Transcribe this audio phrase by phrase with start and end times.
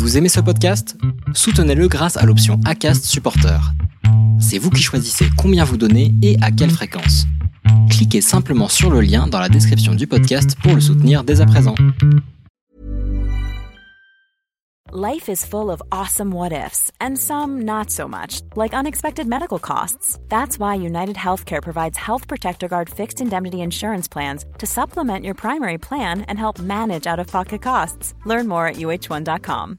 [0.00, 0.96] Vous aimez ce podcast?
[1.34, 3.60] Soutenez-le grâce à l'option ACAST Supporter.
[4.40, 7.26] C'est vous qui choisissez combien vous donnez et à quelle fréquence.
[7.90, 11.46] Cliquez simplement sur le lien dans la description du podcast pour le soutenir dès à
[11.46, 11.74] présent.
[14.90, 19.58] Life is full of awesome what ifs and some not so much, like unexpected medical
[19.58, 20.18] costs.
[20.30, 25.34] That's why United Healthcare provides Health Protector Guard fixed indemnity insurance plans to supplement your
[25.34, 28.14] primary plan and help manage out of pocket costs.
[28.24, 29.78] Learn more at uh1.com.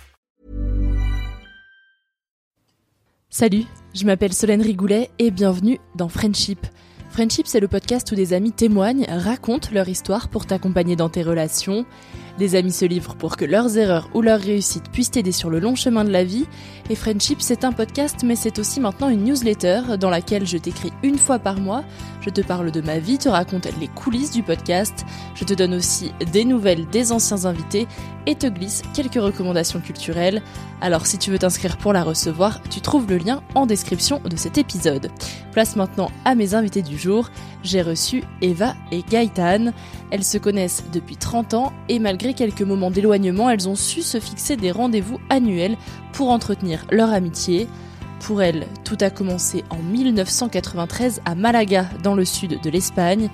[3.33, 3.63] Salut,
[3.95, 6.67] je m'appelle Solène Rigoulet et bienvenue dans Friendship.
[7.11, 11.23] Friendship, c'est le podcast où des amis témoignent, racontent leur histoire pour t'accompagner dans tes
[11.23, 11.85] relations.
[12.37, 15.59] Des amis se livrent pour que leurs erreurs ou leurs réussites puissent t'aider sur le
[15.59, 16.45] long chemin de la vie.
[16.89, 20.91] Et Friendship, c'est un podcast, mais c'est aussi maintenant une newsletter dans laquelle je t'écris
[21.03, 21.83] une fois par mois.
[22.21, 25.05] Je te parle de ma vie, te raconte les coulisses du podcast.
[25.35, 27.87] Je te donne aussi des nouvelles des anciens invités
[28.27, 30.41] et te glisse quelques recommandations culturelles.
[30.81, 34.35] Alors si tu veux t'inscrire pour la recevoir, tu trouves le lien en description de
[34.35, 35.09] cet épisode.
[35.51, 37.29] Place maintenant à mes invités du jour.
[37.63, 39.71] J'ai reçu Eva et Gaëtan.
[40.11, 44.19] Elles se connaissent depuis 30 ans et malgré quelques moments d'éloignement, elles ont su se
[44.19, 45.75] fixer des rendez-vous annuels
[46.13, 47.67] pour entretenir leur amitié.
[48.19, 53.31] Pour elles, tout a commencé en 1993 à Malaga, dans le sud de l'Espagne.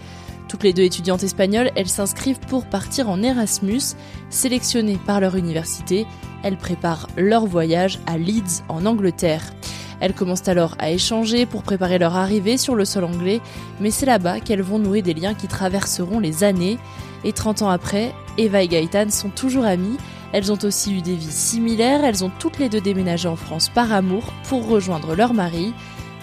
[0.48, 3.82] Toutes les deux étudiantes espagnoles, elles s'inscrivent pour partir en Erasmus.
[4.30, 6.06] Sélectionnées par leur université,
[6.42, 9.52] elles préparent leur voyage à Leeds, en Angleterre.
[10.00, 13.42] Elles commencent alors à échanger pour préparer leur arrivée sur le sol anglais,
[13.82, 16.78] mais c'est là-bas qu'elles vont nouer des liens qui traverseront les années.
[17.26, 19.98] Et 30 ans après, Eva et Gaëtan sont toujours amies.
[20.34, 23.70] Elles ont aussi eu des vies similaires, elles ont toutes les deux déménagé en France
[23.70, 25.74] par amour pour rejoindre leur mari.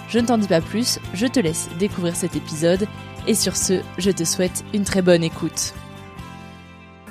[0.09, 2.87] Je ne t'en dis pas plus, je te laisse découvrir cet épisode.
[3.27, 5.73] Et sur ce, je te souhaite une très bonne écoute.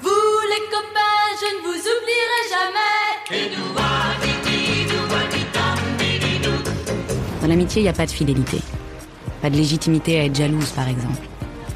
[0.01, 3.63] Vous les copains, je ne vous oublierai jamais.
[7.41, 8.59] Dans l'amitié, il n'y a pas de fidélité.
[9.41, 11.27] Pas de légitimité à être jalouse, par exemple.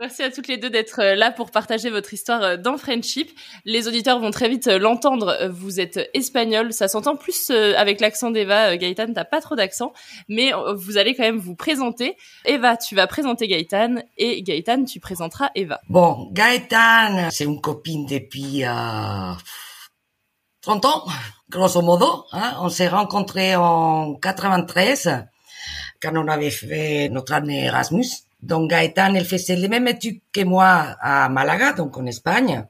[0.00, 3.30] Merci à toutes les deux d'être euh, là pour partager votre histoire euh, dans Friendship.
[3.64, 5.48] Les auditeurs vont très vite euh, l'entendre.
[5.50, 8.76] Vous êtes espagnol, ça s'entend plus avec l'accent d'Eva.
[8.76, 9.92] Gaëtan, t'as pas trop d'accent,
[10.28, 12.16] mais vous allez quand même vous présenter.
[12.44, 15.80] Eva, tu vas présenter Gaëtan et Gaëtan, tu présenteras Eva.
[15.88, 19.32] Bon, Gaëtan, c'est une copine depuis euh,
[20.62, 21.06] 30 ans,
[21.50, 22.24] grosso modo.
[22.32, 22.56] Hein.
[22.60, 25.24] On s'est rencontrés en 93
[26.00, 28.27] quand on avait fait notre année Erasmus.
[28.40, 32.64] Donc Gaëtan, elle faisait les mêmes études que moi à Malaga, donc en Espagne,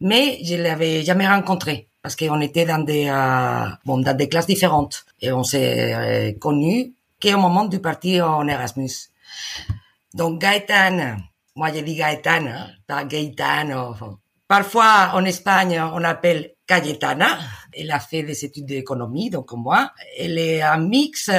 [0.00, 4.46] mais je l'avais jamais rencontré parce qu'on était dans des euh, bon dans des classes
[4.46, 9.10] différentes et on s'est euh, connus qu'au moment du parti en Erasmus.
[10.12, 11.16] Donc Gaëtan,
[11.56, 13.94] moi je dis Gaëtan, hein, pas Gaëtan.
[14.46, 17.38] Parfois en Espagne on appelle Cayetana.
[17.72, 19.92] Elle a fait des études d'économie, donc moi.
[20.18, 21.30] Elle est un mix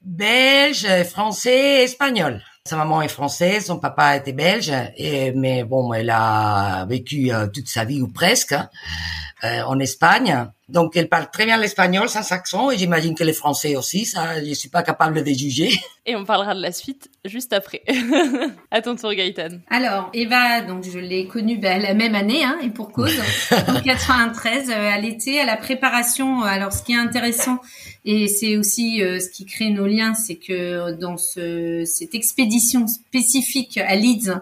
[0.00, 2.42] belge, français, espagnol.
[2.66, 7.46] Sa maman est française, son papa était belge, et, mais bon, elle a vécu euh,
[7.46, 10.46] toute sa vie ou presque euh, en Espagne.
[10.70, 14.06] Donc, elle parle très bien l'espagnol sans accent et j'imagine que le français aussi.
[14.06, 15.78] Ça, je suis pas capable de juger.
[16.06, 17.82] Et on parlera de la suite juste après.
[18.70, 19.58] à ton tour, Gaëtan.
[19.68, 23.18] Alors, Eva, donc je l'ai connue ben, la même année, hein, et pour cause,
[23.68, 26.42] en 93, euh, à l'été, à la préparation.
[26.42, 27.58] Alors, ce qui est intéressant,
[28.04, 32.86] et c'est aussi euh, ce qui crée nos liens, c'est que dans ce, cette expédition
[32.86, 34.32] spécifique à Leeds,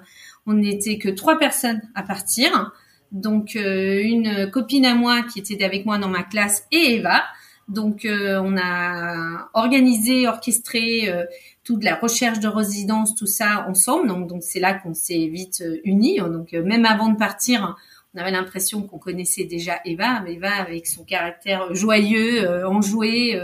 [0.46, 2.72] on n'était que trois personnes à partir.
[3.12, 7.22] Donc euh, une copine à moi qui était avec moi dans ma classe et Eva.
[7.68, 11.24] Donc euh, on a organisé, orchestré euh,
[11.62, 14.08] toute la recherche de résidence, tout ça ensemble.
[14.26, 16.18] Donc c'est là qu'on s'est vite unis.
[16.18, 17.76] Donc même avant de partir,
[18.14, 23.40] on avait l'impression qu'on connaissait déjà Eva, Eva avec son caractère joyeux, enjoué,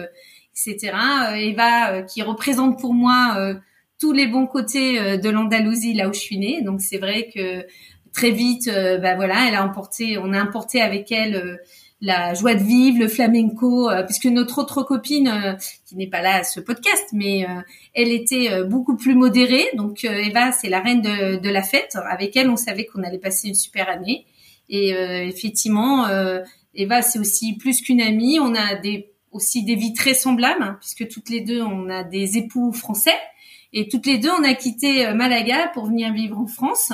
[0.52, 0.92] etc.
[1.36, 3.54] Eva qui représente pour moi
[3.98, 6.60] tous les bons côtés de l'Andalousie là où je suis née.
[6.60, 7.64] Donc c'est vrai que
[8.12, 11.56] très vite, euh, bah voilà, elle a emporté, on a importé avec elle euh,
[12.00, 15.56] la joie de vivre, le flamenco, euh, puisque notre autre copine,
[15.86, 17.44] qui n'est pas là à ce podcast, mais
[17.94, 19.66] elle était beaucoup plus modérée.
[19.74, 21.96] Donc Eva, c'est la reine de, de, la fête.
[22.08, 24.26] Avec elle, on savait qu'on allait passer une super année.
[24.70, 26.06] Et effectivement,
[26.74, 28.38] Eva, c'est aussi plus qu'une amie.
[28.40, 32.04] On a des, aussi des vies très semblables, hein, puisque toutes les deux, on a
[32.04, 33.16] des époux français.
[33.72, 36.92] Et toutes les deux, on a quitté euh, Malaga pour venir vivre en France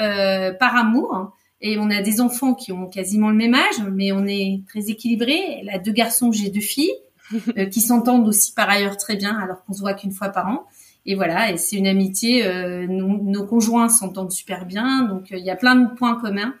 [0.00, 1.32] euh, par amour.
[1.60, 4.90] Et on a des enfants qui ont quasiment le même âge, mais on est très
[4.90, 5.58] équilibrés.
[5.60, 6.94] Elle a deux garçons, j'ai deux filles,
[7.58, 10.48] euh, qui s'entendent aussi par ailleurs très bien, alors qu'on se voit qu'une fois par
[10.48, 10.66] an.
[11.06, 12.44] Et voilà, et c'est une amitié.
[12.46, 16.54] Euh, nos, nos, conjoints s'entendent super bien, donc il y a plein de points communs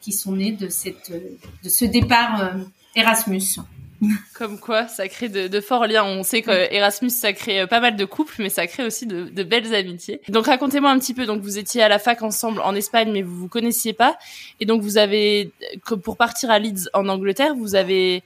[0.00, 2.54] qui sont nés de cette, de ce départ
[2.94, 3.60] Erasmus.
[4.34, 6.04] Comme quoi, ça crée de, de, forts liens.
[6.04, 9.06] On sait que Erasmus, ça crée euh, pas mal de couples, mais ça crée aussi
[9.06, 10.20] de, de belles amitiés.
[10.28, 11.24] Donc racontez-moi un petit peu.
[11.24, 14.18] Donc vous étiez à la fac ensemble en Espagne, mais vous vous connaissiez pas.
[14.60, 15.52] Et donc vous avez,
[16.04, 18.24] pour partir à Leeds en Angleterre, vous avez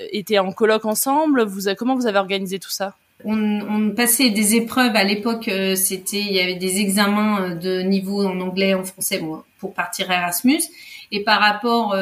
[0.00, 1.44] euh, été en colloque ensemble.
[1.44, 2.96] Vous, comment vous avez organisé tout ça?
[3.24, 5.48] On, on, passait des épreuves à l'époque.
[5.48, 9.20] Euh, c'était, il y avait des examens de niveau en anglais, en français,
[9.58, 10.62] pour partir à Erasmus.
[11.10, 11.94] Et par rapport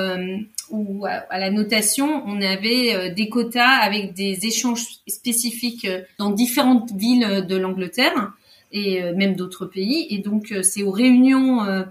[0.71, 6.31] ou à, la notation, on avait euh, des quotas avec des échanges spécifiques euh, dans
[6.31, 8.33] différentes villes de l'Angleterre
[8.73, 10.07] et euh, même d'autres pays.
[10.11, 11.85] Et donc, c'est aux réunions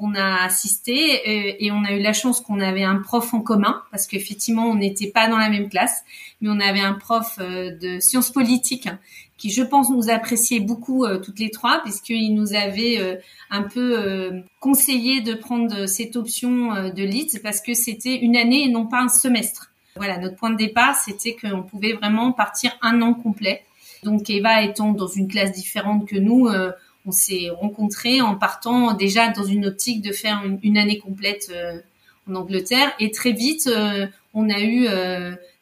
[0.00, 3.82] qu'on a assisté et, on a eu la chance qu'on avait un prof en commun
[3.90, 6.04] parce qu'effectivement, on n'était pas dans la même classe,
[6.40, 8.88] mais on avait un prof de sciences politiques
[9.40, 13.16] qui, je pense, nous appréciait beaucoup euh, toutes les trois, puisqu'il nous avait euh,
[13.48, 18.64] un peu euh, conseillé de prendre cette option de Leeds parce que c'était une année
[18.64, 19.72] et non pas un semestre.
[19.96, 23.62] Voilà, notre point de départ, c'était qu'on pouvait vraiment partir un an complet.
[24.02, 26.48] Donc Eva étant dans une classe différente que nous,
[27.06, 31.52] on s'est rencontrés en partant déjà dans une optique de faire une, année complète
[32.28, 32.92] en Angleterre.
[32.98, 33.70] Et très vite,
[34.34, 34.86] on a eu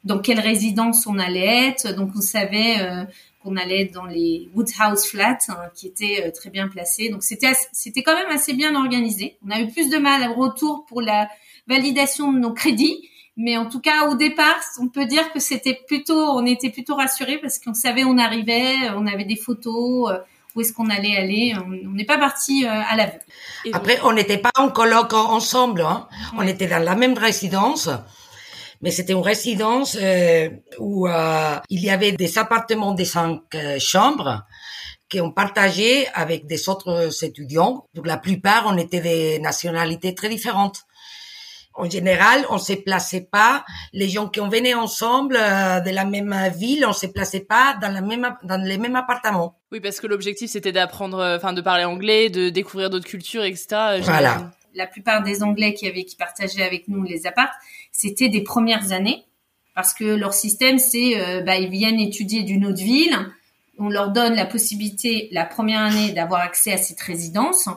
[0.04, 1.94] dans quelle résidence on allait être.
[1.94, 3.06] Donc on savait
[3.42, 7.08] qu'on allait dans les Woodhouse Flats, hein, qui étaient euh, très bien placés.
[7.08, 9.36] Donc c'était c'était quand même assez bien organisé.
[9.46, 11.28] On a eu plus de mal au retour pour la
[11.66, 15.78] validation de nos crédits, mais en tout cas au départ, on peut dire que c'était
[15.86, 20.12] plutôt, on était plutôt rassurés parce qu'on savait on arrivait, on avait des photos.
[20.58, 23.22] Où est-ce qu'on allait aller On n'est pas parti euh, à l'aveugle.
[23.72, 25.82] Après, on n'était pas en colloque ensemble.
[25.82, 26.08] Hein.
[26.36, 27.88] On était dans la même résidence
[28.80, 33.78] mais c'était une résidence euh, où euh, il y avait des appartements de cinq euh,
[33.78, 34.44] chambres
[35.10, 37.86] qu'on partageait avec des autres étudiants.
[37.94, 40.82] Pour la plupart, on était des nationalités très différentes.
[41.78, 46.04] En général, on se plaçait pas, les gens qui ont venaient ensemble euh, de la
[46.04, 49.54] même ville, on se plaçait pas dans la même, dans les mêmes appartements.
[49.72, 53.44] Oui, parce que l'objectif c'était d'apprendre, euh, enfin de parler anglais, de découvrir d'autres cultures,
[53.44, 54.00] etc.
[54.02, 57.52] Voilà la plupart des Anglais qui avaient qui partageaient avec nous les apparts,
[57.92, 59.24] c'était des premières années
[59.74, 63.16] parce que leur système c'est euh, bah, ils viennent étudier d'une autre ville,
[63.78, 67.68] on leur donne la possibilité la première année d'avoir accès à cette résidence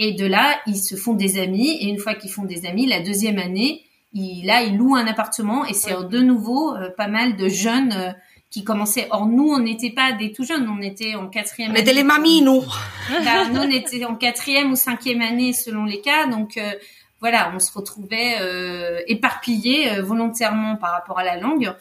[0.00, 2.86] et de là ils se font des amis et une fois qu'ils font des amis
[2.86, 7.36] la deuxième année là ils louent un appartement et c'est de nouveau euh, pas mal
[7.36, 8.10] de jeunes euh,
[8.50, 9.06] qui commençaient.
[9.12, 11.70] Or, nous, on n'était pas des tout jeunes, on était en quatrième.
[11.70, 12.64] On était les mamies, nous.
[13.24, 16.26] Bah, nous, on était en quatrième ou cinquième année selon les cas.
[16.26, 16.72] Donc, euh,
[17.20, 18.34] voilà, on se retrouvait
[19.06, 21.72] éparpillés volontairement par rapport à la langue,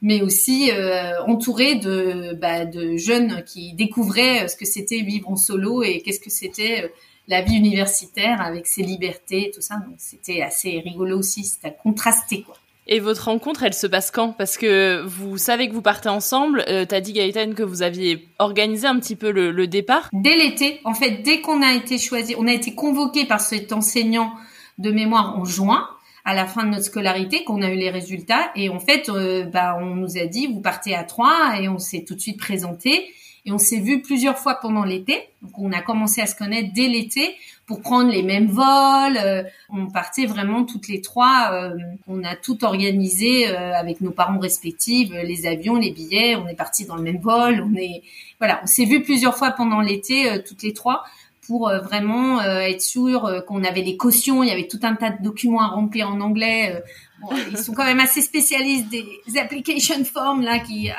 [0.00, 5.82] mais aussi euh, de, bah, de jeunes qui découvraient ce que c'était vivre en solo
[5.82, 6.92] et qu'est-ce que c'était
[7.28, 9.76] la vie universitaire avec ses libertés et tout ça.
[9.76, 12.56] Donc, c'était assez rigolo aussi, c'était contrasté, quoi.
[12.88, 14.30] Et votre rencontre, elle se passe quand?
[14.32, 16.64] Parce que vous savez que vous partez ensemble.
[16.68, 20.08] Euh, T'as dit Gaëtan que vous aviez organisé un petit peu le, le départ.
[20.12, 23.72] Dès l'été, en fait, dès qu'on a été choisi, on a été convoqué par cet
[23.72, 24.32] enseignant
[24.78, 25.88] de mémoire en juin.
[26.24, 29.44] à la fin de notre scolarité qu'on a eu les résultats et en fait euh,
[29.44, 32.36] bah on nous a dit vous partez à Troyes et on s'est tout de suite
[32.38, 33.08] présenté
[33.46, 36.70] et on s'est vu plusieurs fois pendant l'été donc on a commencé à se connaître
[36.74, 37.34] dès l'été
[37.64, 41.76] pour prendre les mêmes vols euh, on partait vraiment toutes les trois euh,
[42.06, 46.84] on a tout organisé avec nos parents respectifs les avions les billets on est parti
[46.84, 48.02] dans le même vol on est
[48.38, 51.04] voilà on s'est vu plusieurs fois pendant l'été toutes les trois
[51.46, 54.42] pour euh, vraiment euh, être sûr euh, qu'on avait les cautions.
[54.42, 56.82] Il y avait tout un tas de documents à remplir en anglais.
[57.20, 60.90] Bon, ils sont quand même assez spécialistes des application forms là qui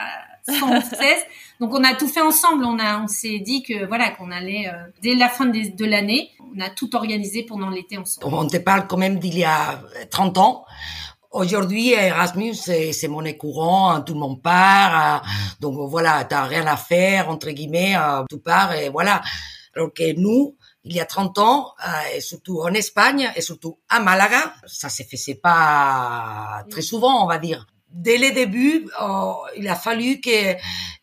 [0.47, 1.17] sont en français.
[1.59, 2.65] Donc on a tout fait ensemble.
[2.65, 4.71] On a, on s'est dit que voilà qu'on allait
[5.01, 8.33] dès la fin de, l'année, on a tout organisé pendant l'été ensemble.
[8.33, 10.65] On te parle quand même d'il y a 30 ans.
[11.31, 15.23] Aujourd'hui, Erasmus, c'est monnaie courante, tout le monde part.
[15.59, 17.95] Donc voilà, t'as rien à faire, entre guillemets,
[18.29, 19.21] tout part et voilà.
[19.75, 20.55] Alors que nous,
[20.87, 24.89] il y a 30 ans, euh, et surtout en Espagne, et surtout à Malaga, ça
[24.89, 30.21] se faisait pas très souvent, on va dire dès le début, oh, il a fallu
[30.21, 30.55] que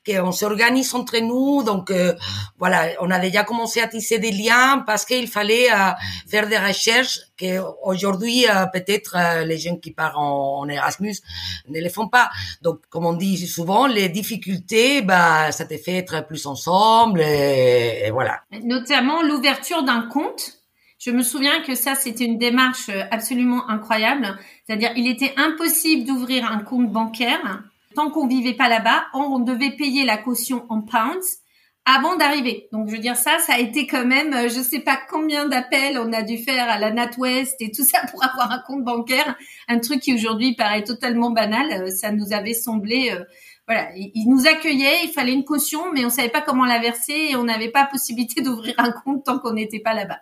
[0.07, 1.63] qu'on s'organise entre nous.
[1.63, 2.15] Donc euh,
[2.59, 5.91] voilà, on a déjà commencé à tisser des liens parce qu'il fallait euh,
[6.29, 11.17] faire des recherches que aujourd'hui euh, peut-être les gens qui partent en, Erasmus
[11.69, 12.31] ne les font pas.
[12.63, 18.11] Donc comme on dit souvent, les difficultés, bah ça te fait être plus ensemble et
[18.13, 18.43] voilà.
[18.63, 20.65] Notamment l'ouverture d'un compte
[21.05, 24.39] je me souviens que ça, c'était une démarche euh, absolument incroyable.
[24.67, 27.63] C'est-à-dire, il était impossible d'ouvrir un compte bancaire
[27.95, 29.05] tant qu'on vivait pas là-bas.
[29.15, 31.39] On devait payer la caution en pounds
[31.87, 32.69] avant d'arriver.
[32.73, 35.47] Donc, je veux dire, ça, ça a été quand même, euh, je sais pas combien
[35.47, 38.85] d'appels on a dû faire à la NatWest et tout ça pour avoir un compte
[38.85, 39.37] bancaire.
[39.69, 41.83] Un truc qui aujourd'hui paraît totalement banal.
[41.83, 43.15] Euh, ça nous avait semblé,
[43.67, 47.29] voilà, ils nous accueillaient, il fallait une caution, mais on savait pas comment la verser
[47.31, 50.21] et on n'avait pas possibilité d'ouvrir un compte tant qu'on n'était pas là-bas.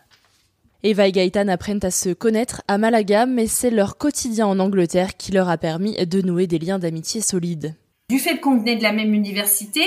[0.85, 5.17] Eva et Gaëtan apprennent à se connaître à Malaga, mais c'est leur quotidien en Angleterre
[5.17, 7.77] qui leur a permis de nouer des liens d'amitié solides.
[8.11, 9.83] Du fait qu'on venait de la même université,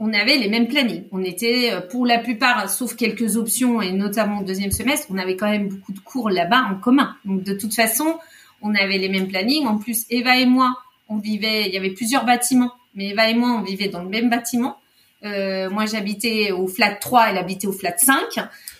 [0.00, 1.04] on avait les mêmes plannings.
[1.12, 5.18] On était, euh, pour la plupart, sauf quelques options, et notamment au deuxième semestre, on
[5.18, 7.14] avait quand même beaucoup de cours là-bas en commun.
[7.24, 8.18] Donc, de toute façon,
[8.60, 9.68] on avait les mêmes plannings.
[9.68, 10.74] En plus, Eva et moi,
[11.08, 14.08] on vivait, il y avait plusieurs bâtiments, mais Eva et moi, on vivait dans le
[14.08, 14.78] même bâtiment.
[15.24, 18.16] Euh, moi, j'habitais au flat 3, elle habitait au flat 5.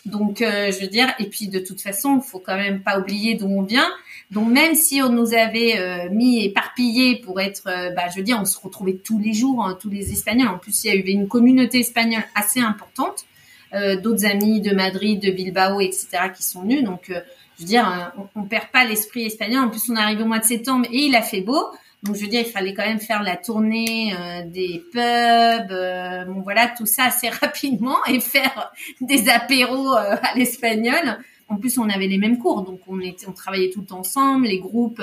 [0.06, 3.34] Donc, euh, je veux dire, et puis de toute façon, faut quand même pas oublier
[3.34, 3.88] d'où on vient.
[4.30, 8.22] Donc, même si on nous avait euh, mis éparpillés pour être, euh, bah, je veux
[8.22, 10.48] dire, on se retrouvait tous les jours, hein, tous les Espagnols.
[10.48, 13.24] En plus, il y a eu une communauté espagnole assez importante,
[14.04, 16.06] d'autres amis de Madrid, de Bilbao, etc.,
[16.36, 16.84] qui sont venus.
[16.84, 19.64] Donc, je veux dire, on, on perd pas l'esprit espagnol.
[19.64, 21.60] En plus, on arrive au mois de septembre et il a fait beau.
[22.04, 26.24] Donc je veux dire, il fallait quand même faire la tournée euh, des pubs, euh,
[26.26, 31.18] bon voilà, tout ça assez rapidement et faire des apéros euh, à l'espagnol.
[31.48, 34.58] En plus, on avait les mêmes cours, donc on était, on travaillait tout ensemble, les
[34.58, 35.00] groupes.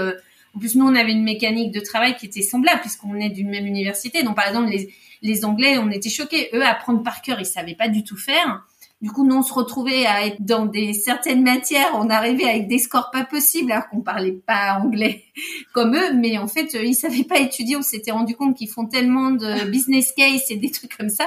[0.56, 3.50] en plus, nous, on avait une mécanique de travail qui était semblable puisqu'on est d'une
[3.50, 4.22] même université.
[4.22, 4.94] Donc par exemple, les,
[5.24, 6.50] les Anglais, on était choqués.
[6.54, 8.64] Eux, apprendre par cœur, ils savaient pas du tout faire.
[9.02, 12.68] Du coup, nous, on se retrouvait à être dans des certaines matières, on arrivait avec
[12.68, 15.24] des scores pas possibles, alors qu'on parlait pas anglais
[15.74, 17.76] comme eux, mais en fait, ils savaient pas étudier.
[17.76, 21.26] On s'était rendu compte qu'ils font tellement de business case et des trucs comme ça.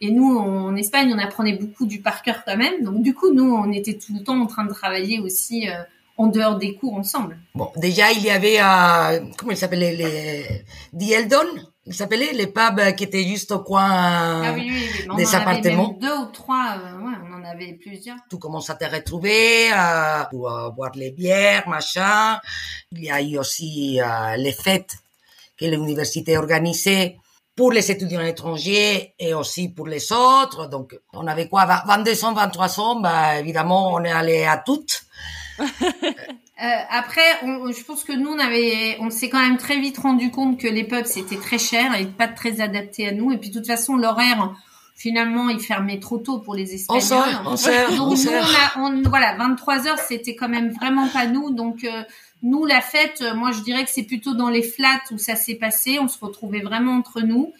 [0.00, 2.84] Et nous, en Espagne, on apprenait beaucoup du par cœur quand même.
[2.84, 5.72] Donc, du coup, nous, on était tout le temps en train de travailler aussi euh,
[6.18, 7.38] en dehors des cours ensemble.
[7.54, 11.34] Bon, déjà, il y avait, euh, comment il s'appelait, les, The
[11.88, 14.72] Il s'appelait les pubs qui étaient juste au coin ah oui,
[15.08, 15.96] oui, des appartements.
[16.00, 18.16] deux ou trois, euh, ouais, on en avait plusieurs.
[18.28, 22.40] Tout commence à te retrouver, euh, pour euh, boire les bières, machin.
[22.90, 24.96] Il y a eu aussi euh, les fêtes
[25.56, 27.18] que l'université organisait
[27.54, 30.66] pour les étudiants étrangers et aussi pour les autres.
[30.66, 35.04] Donc, on avait quoi, 22 ans, 23 ans, bah, évidemment, on est allé à toutes.
[36.62, 39.98] Euh, après, on, je pense que nous, on avait, on s'est quand même très vite
[39.98, 43.30] rendu compte que les pubs c'était très cher et pas très adapté à nous.
[43.30, 44.54] Et puis de toute façon, l'horaire,
[44.94, 47.02] finalement, il fermait trop tôt pour les Espagnols.
[47.44, 48.32] On sert, on Donc nous,
[48.76, 51.50] on a, voilà, 23 heures, c'était quand même vraiment pas nous.
[51.50, 52.02] Donc euh,
[52.42, 55.56] nous, la fête, moi, je dirais que c'est plutôt dans les flats où ça s'est
[55.56, 55.98] passé.
[56.00, 57.52] On se retrouvait vraiment entre nous.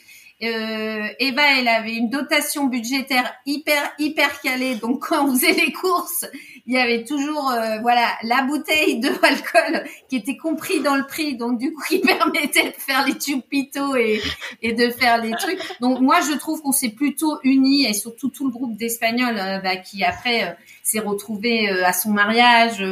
[0.43, 5.73] Euh, Eva, elle avait une dotation budgétaire hyper hyper calée, donc quand on faisait les
[5.73, 6.27] courses,
[6.67, 11.07] il y avait toujours euh, voilà la bouteille de alcool qui était compris dans le
[11.07, 14.21] prix, donc du coup qui permettait de faire les chupitos et
[14.63, 15.59] et de faire les trucs.
[15.81, 19.59] Donc moi je trouve qu'on s'est plutôt unis et surtout tout le groupe d'Espagnols euh,
[19.59, 22.85] bah, qui après euh, s'est retrouvé à son mariage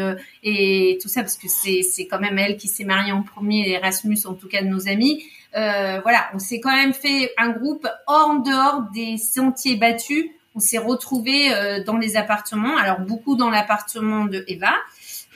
[0.42, 3.70] et tout ça parce que c'est c'est quand même elle qui s'est mariée en premier,
[3.70, 5.22] Erasmus en tout cas de nos amis.
[5.56, 10.26] Euh, voilà, on s'est quand même fait un groupe hors dehors des sentiers battus.
[10.54, 12.76] On s'est retrouvés euh, dans les appartements.
[12.76, 14.72] Alors beaucoup dans l'appartement de Eva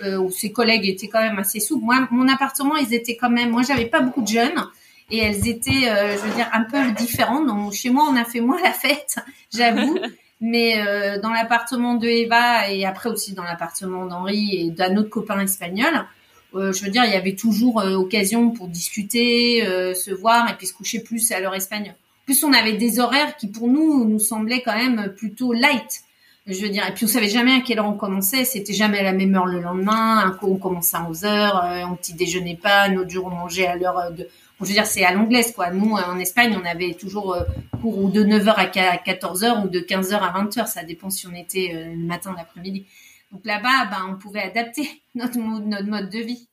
[0.02, 1.84] euh, où ses collègues étaient quand même assez souples.
[1.84, 3.50] Moi, mon appartement, ils étaient quand même.
[3.50, 4.64] Moi, j'avais pas beaucoup de jeunes
[5.10, 7.46] et elles étaient, euh, je veux dire, un peu différentes.
[7.46, 9.16] Donc, chez moi, on a fait moins la fête,
[9.52, 9.98] j'avoue.
[10.40, 15.10] Mais euh, dans l'appartement de Eva et après aussi dans l'appartement d'Henri et d'un autre
[15.10, 16.06] copain espagnol,
[16.54, 20.54] euh, je veux dire, il y avait toujours euh, occasion pour discuter, se voir et
[20.54, 21.96] puis se coucher plus à l'heure espagnole.
[22.28, 26.02] Plus, on avait des horaires qui pour nous nous semblaient quand même plutôt light.
[26.46, 28.44] Je veux dire, et puis on savait jamais à quelle heure on commençait.
[28.44, 30.18] C'était jamais à la même heure le lendemain.
[30.18, 32.82] Un coup on commençait à 11 heures, euh, on petit déjeunait pas.
[32.82, 34.24] Un autre jour on mangeait à l'heure de.
[34.24, 35.70] Bon, je veux dire, c'est à l'anglaise quoi.
[35.70, 37.44] Nous en Espagne, on avait toujours euh,
[37.80, 40.66] cours ou de 9h à 14h ou de 15h à 20h.
[40.66, 42.84] Ça dépend si on était euh, le matin, l'après-midi.
[43.32, 46.46] Donc là-bas, ben, on pouvait adapter notre mode, notre mode de vie.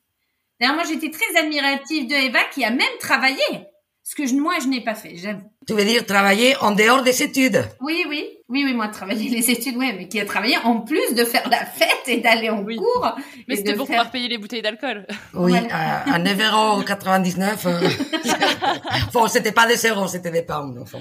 [0.57, 3.43] D'ailleurs, moi, j'étais très admirative de Eva qui a même travaillé.
[4.07, 5.41] Ce que je, moi, je n'ai pas fait, j'avoue.
[5.65, 7.67] Tu veux dire travailler en dehors des études?
[7.81, 11.15] Oui, oui, oui, oui, moi, travailler les études, ouais, mais qui a travaillé en plus
[11.15, 13.15] de faire la fête et d'aller en cours.
[13.47, 15.07] Mais c'était de pour faire- pouvoir payer les bouteilles d'alcool.
[15.33, 17.65] Oui, à, à 9,99€.
[17.65, 17.89] euh,
[19.13, 20.77] bon, c'était pas des euros, c'était des pounds.
[20.83, 20.99] enfin.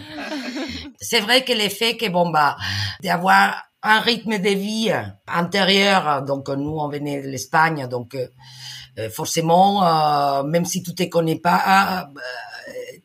[0.99, 2.57] C'est vrai que l'effet que, bon, bah,
[3.03, 4.91] d'avoir un rythme de vie
[5.31, 8.27] antérieur, donc nous, on venait de l'Espagne, donc euh,
[8.99, 12.09] euh, forcément, euh, même si tu te connais pas,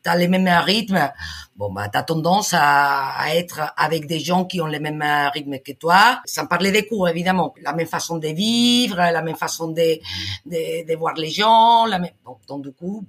[0.02, 1.10] t'as les mêmes rythmes,
[1.56, 5.02] bon, bah, t'as tendance à, à être avec des gens qui ont le même
[5.32, 7.54] rythme que toi, sans parler des cours, évidemment.
[7.62, 9.98] La même façon de vivre, la même façon de,
[10.46, 13.04] de, de voir les gens, la même, bon, donc du coup,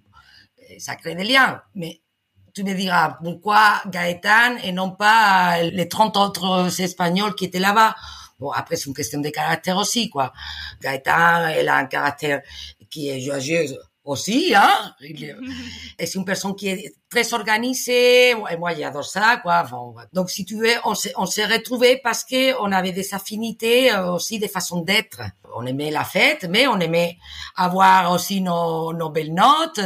[0.59, 1.61] euh, ça crée des liens.
[1.75, 2.01] Mais
[2.53, 7.95] tu me diras, pourquoi Gaëtan et non pas les 30 autres Espagnols qui étaient là-bas?
[8.39, 10.33] Bon, après, c'est une question de caractère aussi, quoi.
[10.81, 12.41] Gaëtan, elle a un caractère
[12.89, 14.93] qui est joyeuse aussi, hein.
[15.01, 18.31] Et c'est une personne qui est très organisée.
[18.31, 19.63] Et moi, j'adore ça, quoi.
[19.63, 23.13] Enfin, donc, si tu veux, on s'est, on s'est retrouvés parce que on avait des
[23.13, 25.21] affinités euh, aussi, des façons d'être.
[25.55, 27.17] On aimait la fête, mais on aimait
[27.55, 29.79] avoir aussi nos, nos belles notes.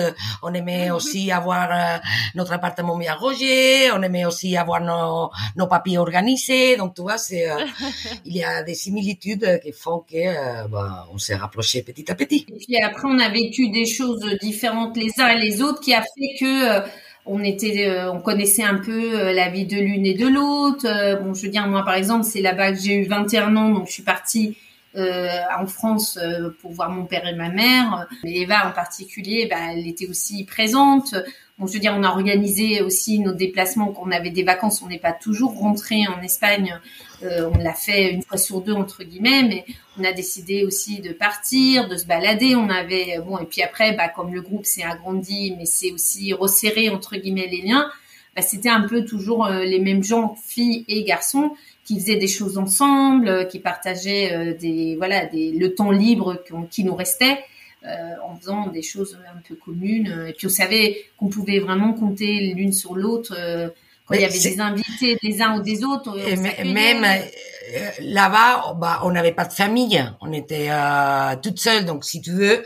[0.44, 1.98] On aimait aussi avoir euh,
[2.36, 3.92] notre appartement bien rangé.
[3.92, 6.78] On aimait aussi avoir nos, nos papiers organisés.
[6.78, 7.66] Donc, tu vois, c'est, euh,
[8.26, 12.16] il y a des similitudes qui font que, euh, ben, on s'est rapprochés petit à
[12.16, 12.46] petit.
[12.50, 15.94] Et puis après, on a vécu des choses différentes les uns et les autres qui
[15.94, 16.88] a fait que euh,
[17.26, 20.86] on était, euh, on connaissait un peu euh, la vie de l'une et de l'autre.
[20.86, 23.70] Euh, bon, je veux dire, moi, par exemple, c'est là-bas que j'ai eu 21 ans,
[23.70, 24.56] donc je suis partie
[24.96, 28.08] en France euh, pour voir mon père et ma mère.
[28.24, 31.16] Et Eva en particulier, bah, elle était aussi présente.
[31.58, 34.82] Bon, je veux dire, on a organisé aussi nos déplacements quand on avait des vacances.
[34.82, 36.80] On n'est pas toujours rentré en Espagne.
[37.24, 39.66] Euh, on l'a fait une fois sur deux entre guillemets, mais
[39.98, 42.56] on a décidé aussi de partir, de se balader.
[42.56, 46.34] On avait bon et puis après, bah, comme le groupe s'est agrandi, mais c'est aussi
[46.34, 47.90] resserré entre guillemets les liens.
[48.36, 51.56] Bah, c'était un peu toujours euh, les mêmes gens, filles et garçons,
[51.86, 56.42] qui faisaient des choses ensemble, euh, qui partageaient euh, des voilà des, le temps libre
[56.72, 57.38] qui nous restait.
[57.88, 60.10] euh, en faisant des choses un peu communes.
[60.12, 63.34] Euh, Et puis on savait qu'on pouvait vraiment compter l'une sur l'autre.
[63.38, 63.70] euh,
[64.08, 66.36] quand Mais il y avait des invités des uns ou des autres, Et
[66.74, 71.86] même euh, là-bas, bah, on n'avait pas de famille, on était euh, toute seule.
[71.86, 72.62] Donc, si tu veux,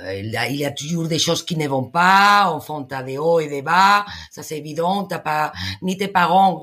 [0.00, 2.50] euh, il, y a, il y a toujours des choses qui ne vont pas.
[2.52, 5.04] Enfin, t'as des hauts et des bas, ça c'est évident.
[5.04, 6.62] T'as pas ni tes parents.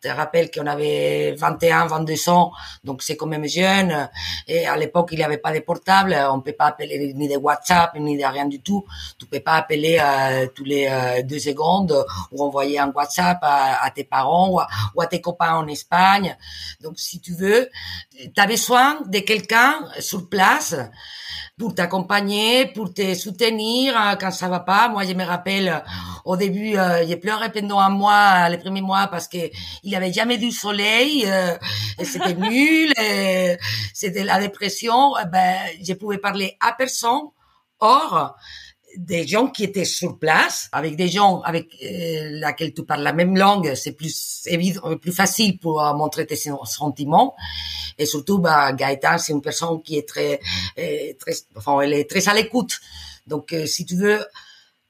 [0.00, 2.52] Te rappelle qu'on avait 21, 22 ans,
[2.84, 4.08] donc c'est quand même jeune.
[4.48, 6.16] Et à l'époque, il n'y avait pas de portable.
[6.30, 8.86] On peut pas appeler ni de WhatsApp ni de rien du tout.
[9.18, 13.90] Tu peux pas appeler euh, tous les euh, deux secondes ou envoyer un WhatsApp à,
[13.94, 16.36] tes parents ou à, ou à tes copains en Espagne.
[16.80, 17.68] Donc, si tu veux,
[18.16, 20.74] tu as besoin de quelqu'un sur place
[21.60, 24.88] pour t'accompagner, pour te soutenir euh, quand ça va pas.
[24.88, 25.78] Moi, je me rappelle, euh,
[26.24, 29.36] au début, euh, j'ai pleuré pendant un mois, les premiers mois, parce que
[29.82, 31.54] il avait jamais du soleil, euh,
[32.02, 32.90] c'était nul,
[33.92, 35.14] c'était la dépression.
[35.22, 37.28] Eh Ben, je pouvais parler à personne.
[37.78, 38.36] Or,
[38.96, 43.12] des gens qui étaient sur place, avec des gens avec euh, laquelle tu parles la
[43.12, 47.34] même langue, c'est plus évident, plus facile pour euh, montrer tes sen- sentiments.
[47.98, 50.40] Et surtout, bah, Gaëtan, c'est une personne qui est très,
[50.78, 52.80] euh, très, enfin, elle est très à l'écoute.
[53.26, 54.24] Donc, euh, si tu veux,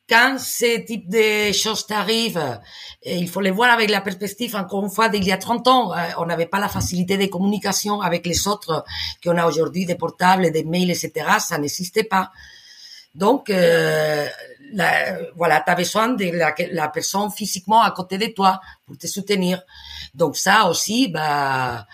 [0.08, 2.58] quand ce type de choses t'arrivent,
[3.04, 5.92] il faut les voir avec la perspective, encore une fois, d'il y a 30 ans,
[5.92, 8.84] euh, on n'avait pas la facilité de communication avec les autres
[9.22, 11.12] qu'on a aujourd'hui, des portables, des mails, etc.
[11.38, 12.32] Ça n'existait pas.
[13.14, 14.26] Donc, euh,
[14.72, 18.96] la- voilà, tu as besoin de la, la personne physiquement à côté de toi pour
[18.96, 19.62] te soutenir.
[20.14, 21.86] Donc ça aussi, bah,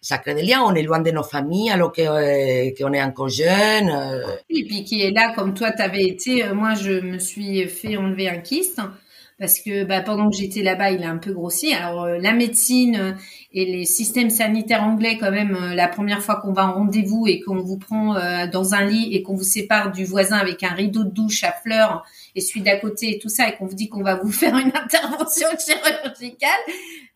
[0.00, 0.62] ça crée des liens.
[0.64, 3.90] On est loin de nos familles alors euh, qu'on est encore jeune.
[3.90, 4.26] euh.
[4.50, 6.44] Et puis qui est là comme toi t'avais été.
[6.44, 8.80] Euh, Moi, je me suis fait enlever un kyste.
[9.38, 11.74] Parce que bah, pendant que j'étais là-bas, il a un peu grossi.
[11.74, 13.12] Alors euh, la médecine euh,
[13.52, 17.26] et les systèmes sanitaires anglais, quand même, euh, la première fois qu'on va en rendez-vous
[17.26, 18.14] et qu'on vous prend
[18.52, 21.52] dans un lit et qu'on vous sépare du voisin avec un rideau de douche à
[21.52, 24.32] fleurs et celui d'à côté et tout ça, et qu'on vous dit qu'on va vous
[24.32, 26.50] faire une intervention chirurgicale,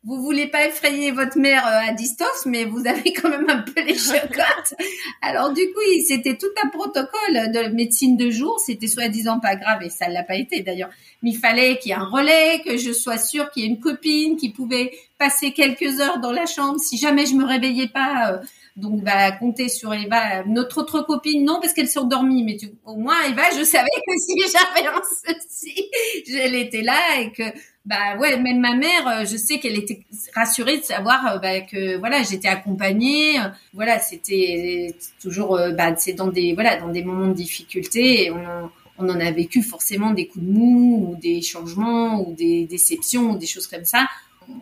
[0.02, 3.82] vous voulez pas effrayer votre mère à distance, mais vous avez quand même un peu
[3.82, 4.74] les chocottes.
[5.20, 8.58] Alors du coup, c'était tout un protocole de médecine de jour.
[8.64, 10.90] C'était soi-disant pas grave et ça l'a pas été d'ailleurs.
[11.22, 13.68] Mais il fallait qu'il y ait un relais, que je sois sûre qu'il y ait
[13.68, 17.88] une copine qui pouvait passer quelques heures dans la chambre si jamais je me réveillais
[17.88, 18.32] pas.
[18.32, 18.38] Euh,
[18.76, 20.44] donc, bah, compter sur Eva.
[20.46, 22.42] Notre autre copine, non, parce qu'elle s'est endormie.
[22.44, 25.90] Mais tu, au moins, Eva, je savais que si j'avais un souci,
[26.40, 27.42] elle était là et que,
[27.86, 30.00] bah, ouais, même ma mère, euh, je sais qu'elle était
[30.34, 33.38] rassurée de savoir, euh, bah, que, voilà, j'étais accompagnée.
[33.72, 38.24] Voilà, c'était toujours, bah, c'est dans des, voilà, dans des moments de difficulté.
[38.24, 42.34] Et on, on en a vécu forcément des coups de mou ou des changements ou
[42.34, 44.06] des déceptions ou des choses comme ça.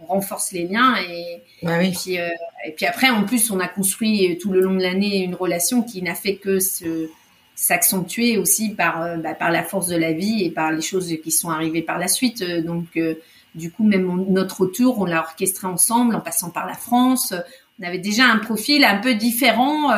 [0.03, 2.29] On renforce les liens et, et, puis, euh,
[2.67, 5.83] et puis après, en plus, on a construit tout le long de l'année une relation
[5.83, 6.59] qui n'a fait que
[7.61, 11.13] s'accentuer aussi par, euh, bah, par la force de la vie et par les choses
[11.23, 12.43] qui sont arrivées par la suite.
[12.43, 13.15] Donc, euh,
[13.55, 17.35] du coup, même notre retour, on l'a orchestré ensemble en passant par la France.
[17.81, 19.91] On avait déjà un profil un peu différent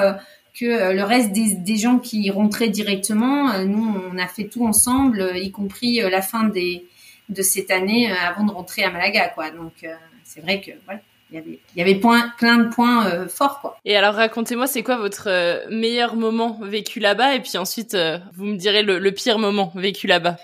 [0.54, 3.50] que euh, le reste des, gens qui rentraient directement.
[3.52, 6.86] Euh, nous, on a fait tout ensemble, euh, y compris la fin des,
[7.28, 9.50] de cette année avant de rentrer à Malaga, quoi.
[9.50, 9.86] Donc,
[10.24, 11.00] c'est vrai que voilà.
[11.30, 13.78] Il y avait, il y avait point, plein de points forts, quoi.
[13.84, 15.28] Et alors, racontez-moi, c'est quoi votre
[15.70, 17.34] meilleur moment vécu là-bas?
[17.36, 17.96] Et puis ensuite,
[18.34, 20.36] vous me direz le, pire moment vécu là-bas.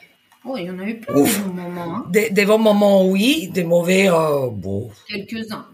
[0.44, 1.96] Oh, il y en a eu plein de moments.
[1.96, 2.06] Hein.
[2.10, 3.50] Des, bons moments, oui.
[3.52, 4.08] Des mauvais,
[4.52, 4.90] bon.
[5.08, 5.66] Quelques-uns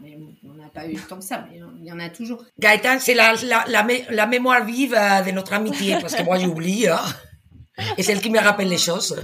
[0.72, 2.44] pas eu tant que ça, mais il y en a toujours.
[2.58, 6.38] Gaëtan, c'est la, la, la, la, mémoire vive euh, de notre amitié, parce que moi
[6.38, 6.88] j'oublie.
[6.88, 7.00] Hein.
[7.96, 9.16] Et c'est elle qui me rappelle les choses.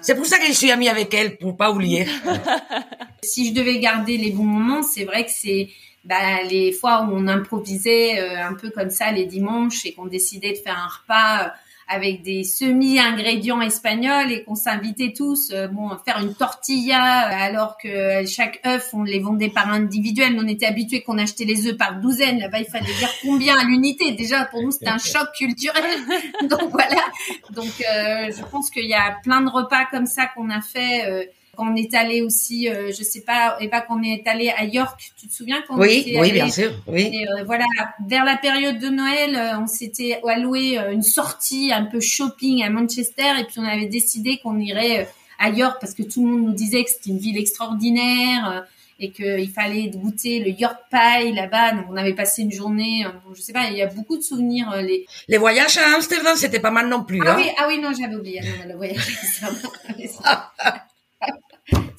[0.00, 2.06] C'est pour ça que je suis amie avec elle, pour pas oublier.
[3.24, 5.68] si je devais garder les bons moments, c'est vrai que c'est
[6.04, 10.06] bah, les fois où on improvisait euh, un peu comme ça les dimanches et qu'on
[10.06, 11.50] décidait de faire un repas euh,
[11.92, 17.46] avec des semi-ingrédients espagnols et qu'on s'invitait tous, euh, bon, à faire une tortilla euh,
[17.46, 20.36] alors que chaque œuf on les vendait par individuel.
[20.38, 22.38] On était habitués qu'on achetait les œufs par douzaine.
[22.38, 24.12] Là-bas, il fallait dire combien à l'unité.
[24.12, 26.00] Déjà, pour nous, c'était un choc culturel.
[26.44, 27.02] Donc voilà.
[27.50, 31.30] Donc euh, je pense qu'il y a plein de repas comme ça qu'on a fait.
[31.54, 34.64] Quand on est allé aussi, euh, je sais pas, et pas qu'on est allé à
[34.64, 37.10] York, tu te souviens quand Oui, oui, bien sûr, oui.
[37.12, 37.66] Et, euh, voilà,
[38.06, 42.70] vers la période de Noël, euh, on s'était alloué une sortie un peu shopping à
[42.70, 45.06] Manchester et puis on avait décidé qu'on irait
[45.38, 48.64] à York parce que tout le monde nous disait que c'était une ville extraordinaire
[48.98, 51.72] et qu'il fallait goûter le York Pie là-bas.
[51.72, 54.74] Donc on avait passé une journée, je sais pas, il y a beaucoup de souvenirs.
[54.80, 57.20] Les, les voyages à Amsterdam, c'était pas mal non plus.
[57.26, 57.36] Ah hein.
[57.36, 58.40] oui, ah oui, non, j'avais oublié.
[58.40, 58.96] Non, le voyage
[59.42, 60.72] à Amsterdam.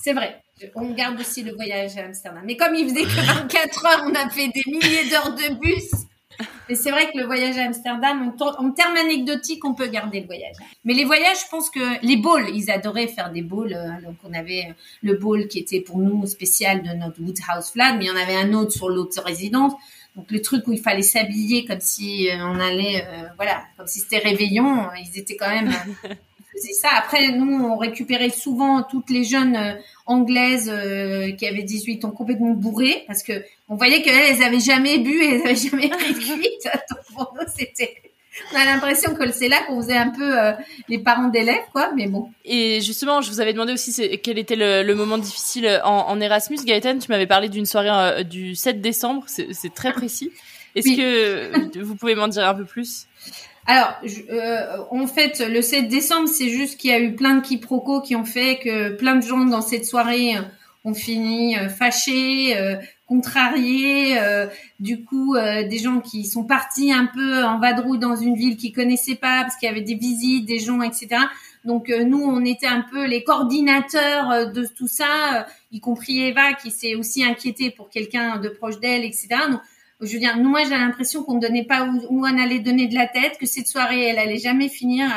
[0.04, 0.44] C'est vrai.
[0.76, 2.44] On garde aussi le voyage à Amsterdam.
[2.46, 5.92] Mais comme il faisait que 24 heures, on a fait des milliers d'heures de bus.
[6.68, 10.26] Et c'est vrai que le voyage à Amsterdam, en, termes anecdotiques, on peut garder le
[10.26, 10.58] voyage.
[10.84, 13.74] Mais les voyages, je pense que les balls, ils adoraient faire des balls.
[13.74, 17.72] Euh, donc on avait euh, le ball qui était pour nous spécial de notre Woodhouse
[17.72, 19.72] Flat, mais il y en avait un autre sur l'autre résidence.
[20.18, 24.00] Donc le truc où il fallait s'habiller comme si euh, on allait, voilà, comme si
[24.00, 24.90] c'était réveillon.
[24.98, 25.72] Ils étaient quand même
[26.64, 26.90] c'est ça.
[26.96, 29.74] Après, nous, on récupérait souvent toutes les jeunes euh,
[30.06, 34.60] anglaises euh, qui avaient 18 ans complètement bourrées parce que on voyait qu'elles, elles avaient
[34.60, 36.70] jamais bu et elles avaient jamais pris de cuite.
[37.14, 37.94] pour nous, c'était
[38.52, 40.54] on a l'impression que c'est là qu'on faisait un peu euh,
[40.90, 42.32] les parents d'élèves, quoi, mais bon.
[42.46, 46.58] Et justement, je vous avais demandé aussi quel était le, moment difficile en, Erasmus.
[46.66, 50.32] Gaëtan, tu m'avais parlé d'une soirée du 7 décembre, c'est très précis.
[50.76, 53.06] Est-ce que vous pouvez m'en dire un peu plus?
[53.66, 53.94] Alors,
[54.30, 58.02] euh, en fait, le 7 décembre, c'est juste qu'il y a eu plein de quiproquos
[58.02, 60.36] qui ont fait que plein de gens dans cette soirée
[60.86, 62.76] ont fini euh, fâchés, euh,
[63.08, 64.20] contrariés.
[64.20, 64.48] Euh,
[64.80, 68.74] du coup, des gens qui sont partis un peu en vadrouille dans une ville qu'ils
[68.74, 71.08] connaissaient pas parce qu'il y avait des visites, des gens, etc.
[71.64, 76.72] Donc nous, on était un peu les coordinateurs de tout ça, y compris Eva qui
[76.72, 79.28] s'est aussi inquiétée pour quelqu'un de proche d'elle, etc.
[80.06, 82.96] je veux dire, moi, j'ai l'impression qu'on ne donnait pas où, on allait donner de
[82.96, 85.08] la tête, que cette soirée, elle allait jamais finir.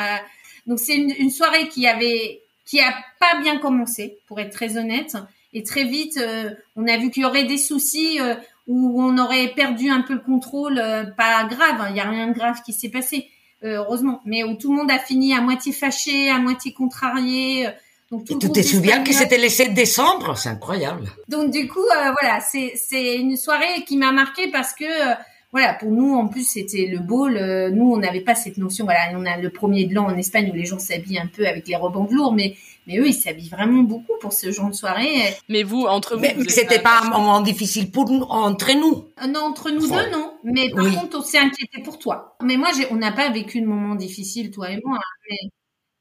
[0.65, 5.17] Donc, c'est une, soirée qui avait, qui a pas bien commencé, pour être très honnête.
[5.53, 8.35] Et très vite, euh, on a vu qu'il y aurait des soucis euh,
[8.67, 10.77] où on aurait perdu un peu le contrôle.
[10.77, 13.29] Euh, pas grave, hein, il y a rien de grave qui s'est passé,
[13.63, 14.21] heureusement.
[14.25, 17.69] Mais où tout le monde a fini à moitié fâché, à moitié contrarié.
[18.11, 20.37] Donc, tout, tu te souviens que c'était le 7 décembre?
[20.37, 21.09] C'est incroyable.
[21.27, 25.13] Donc du coup, euh, voilà, c'est c'est une soirée qui m'a marqué parce que euh,
[25.51, 27.35] voilà, pour nous, en plus, c'était le ball.
[27.37, 28.85] euh, nous, on n'avait pas cette notion.
[28.85, 31.47] Voilà, on a le premier de l'an en Espagne où les gens s'habillent un peu
[31.47, 34.69] avec les robes en velours, mais mais eux, ils s'habillent vraiment beaucoup pour ce genre
[34.69, 35.35] de soirée.
[35.49, 39.05] Mais vous, entre vous, Mais, vous c'était pas un moment difficile pour nous, entre nous.
[39.21, 40.31] Euh, Non, entre nous deux, non.
[40.45, 40.95] Mais par Oui.
[40.95, 42.37] contre, on s'est inquiété pour toi.
[42.41, 44.97] Mais moi, j'ai- on n'a pas vécu de moment difficile, toi et moi.
[44.97, 45.01] hein.
[45.29, 45.37] Mais,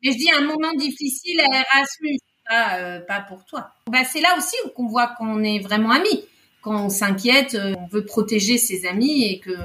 [0.06, 3.70] mais je dis un moment difficile à Erasmus, pas, euh, pour toi.
[3.90, 6.24] Bah, c'est là aussi qu'on voit qu'on est vraiment amis.
[6.62, 9.56] Quand on s'inquiète, euh, on veut protéger ses amis et que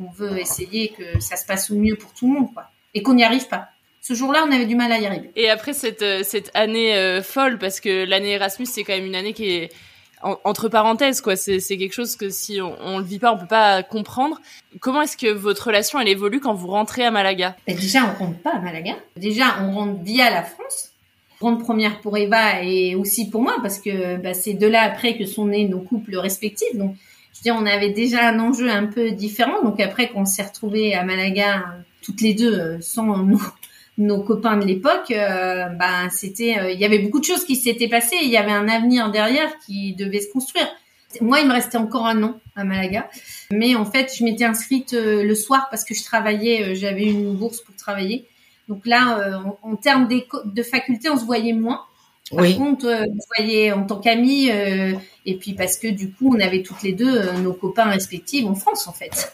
[0.00, 2.64] on veut essayer que ça se passe au mieux pour tout le monde, quoi.
[2.94, 3.68] Et qu'on n'y arrive pas.
[4.00, 5.30] Ce jour-là, on avait du mal à y arriver.
[5.34, 9.16] Et après cette, euh, cette année folle, parce que l'année Erasmus, c'est quand même une
[9.16, 9.72] année qui est
[10.22, 11.36] en- entre parenthèses, quoi.
[11.36, 14.40] C'est quelque chose que si on, on le vit pas, on peut pas comprendre.
[14.80, 17.56] Comment est-ce que votre relation, elle évolue quand vous rentrez à Malaga?
[17.66, 18.92] Ben, déjà, on rentre pas à Malaga.
[19.16, 20.90] Déjà, on rentre via la France.
[21.40, 25.16] Grande première pour Eva et aussi pour moi, parce que bah, c'est de là après
[25.16, 26.74] que sont nés nos couples respectifs.
[26.74, 26.96] Donc,
[27.32, 29.62] je veux dire, on avait déjà un enjeu un peu différent.
[29.62, 31.64] Donc après, quand on s'est retrouvés à Malaga,
[32.02, 33.38] toutes les deux, euh, sans nos,
[33.98, 37.56] nos copains de l'époque, euh, ben c'était, euh, il y avait beaucoup de choses qui
[37.56, 38.16] s'étaient passées.
[38.22, 40.68] Il y avait un avenir derrière qui devait se construire.
[41.20, 43.08] Moi, il me restait encore un an à Malaga,
[43.50, 47.34] mais en fait, je m'étais inscrite euh, le soir parce que je travaillais, j'avais une
[47.34, 48.26] bourse pour travailler.
[48.68, 51.80] Donc là, en, en termes de faculté, on se voyait moins.
[52.30, 52.56] Par Oui.
[52.56, 54.50] contre, on se voyait en tant qu'amis,
[55.30, 58.46] et puis parce que du coup, on avait toutes les deux euh, nos copains respectifs
[58.46, 59.32] en France, en fait.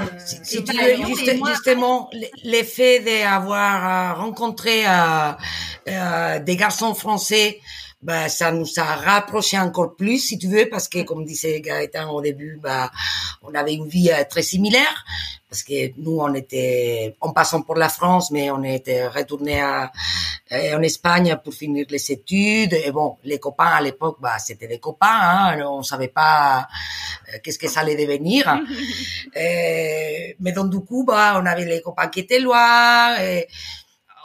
[0.00, 2.10] Euh, Si et tu par veux, exemple, juste- et moi- justement,
[2.44, 5.32] l'effet d'avoir euh, rencontré euh,
[5.88, 7.60] euh, des garçons français,
[8.02, 12.10] bah, ça nous a rapproché encore plus, si tu veux, parce que, comme disait Gaëtan
[12.10, 12.90] au début, bah,
[13.42, 15.04] on avait une vie euh, très similaire,
[15.48, 19.92] parce que nous, on était, en passant pour la France, mais on était retourné à,
[20.52, 22.74] euh, en Espagne pour finir les études.
[22.74, 26.68] Et bon, les copains à l'époque, bah, c'était des copains, hein, on savait pas
[27.28, 28.60] euh, qu'est-ce que ça allait devenir.
[29.34, 33.18] Euh, mais donc, du coup, bah, on avait les copains qui étaient loin.
[33.18, 33.48] Et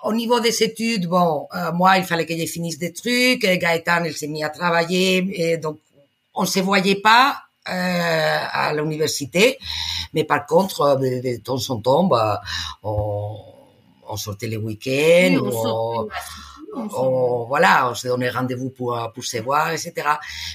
[0.04, 3.44] au niveau des études, bon, euh, moi, il fallait que je finisse des trucs.
[3.44, 5.26] Et Gaëtan, il s'est mis à travailler.
[5.34, 5.80] Et donc,
[6.34, 7.38] on se voyait pas
[7.70, 7.72] euh,
[8.52, 9.58] à l'université.
[10.14, 12.42] Mais par contre, euh, de, de temps en temps, bah,
[12.84, 13.38] on,
[14.10, 15.40] on sortait les week-ends.
[15.42, 16.10] Oui,
[16.96, 19.94] on voilà, on se donnait rendez-vous pour, pour se voir, etc.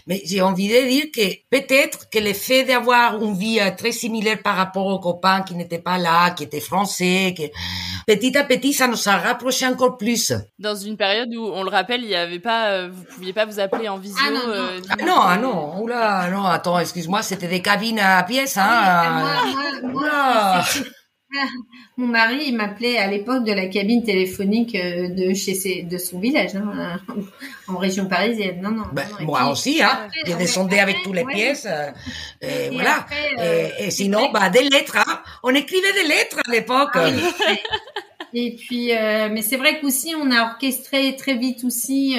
[0.06, 4.40] Mais j'ai envie de dire que peut-être que le fait d'avoir une vie très similaire
[4.42, 7.42] par rapport aux copains qui n'étaient pas là, qui étaient français, que
[8.06, 10.32] petit à petit, ça nous a rapprochés encore plus.
[10.58, 13.44] Dans une période où, on le rappelle, il y avait pas, euh, vous pouviez pas
[13.44, 14.18] vous appeler en visio.
[14.24, 14.52] Ah, non, non.
[14.54, 18.62] euh, Ah non, ah non, oula, non, attends, excuse-moi, c'était des cabines à pièces, hein.
[18.66, 20.64] Ah, moi, moi, moi, Oula.
[21.96, 25.98] Mon mari, il m'appelait à l'époque de la cabine téléphonique euh, de chez ses, de
[25.98, 26.98] son village, hein,
[27.68, 28.60] en région parisienne.
[28.62, 28.84] Non, non.
[28.92, 29.90] Ben, non, moi puis, aussi, hein.
[29.92, 31.34] après, Je descendais avec toutes les ouais.
[31.34, 31.66] pièces.
[31.68, 31.90] euh,
[32.40, 32.96] et, Et voilà.
[32.98, 35.20] après, euh, et, et sinon, bah, des lettres, hein.
[35.42, 36.90] On écrivait des lettres à l'époque.
[36.94, 37.08] Ah.
[38.34, 42.16] Et puis, euh, mais c'est vrai qu'aussi, on a orchestré très vite aussi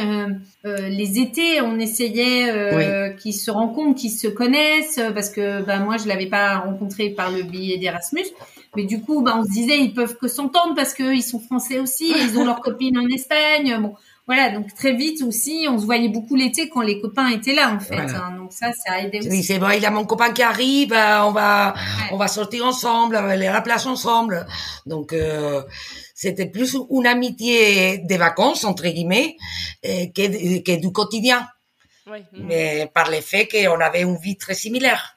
[0.64, 1.60] les étés.
[1.62, 6.60] On essayait qu'ils se rencontrent, qu'ils se connaissent, parce que bah, moi, je l'avais pas
[6.60, 8.28] rencontré par le biais d'Erasmus.
[8.76, 11.40] Mais du coup, bah, on se disait, ils peuvent que s'entendre parce que ils sont
[11.40, 13.78] français aussi, et ils ont leurs copines en Espagne.
[13.82, 14.50] Bon, voilà.
[14.52, 17.80] Donc très vite aussi, on se voyait beaucoup l'été quand les copains étaient là, en
[17.80, 17.96] fait.
[17.96, 18.26] Voilà.
[18.26, 18.38] hein.
[18.38, 19.44] donc ça, ça a aidé Oui, aussi.
[19.44, 21.74] c'est bon, il y a mon copain qui arrive, euh, on va,
[22.12, 24.48] on va sortir ensemble, on va aller à la plage ensemble.
[24.86, 25.62] Donc, euh,
[26.16, 29.36] c'était plus une amitié des vacances, entre guillemets,
[29.86, 31.48] euh, que, que du quotidien.
[32.10, 32.24] Ouais.
[32.34, 35.16] Mais par le fait qu'on avait une vie très similaire.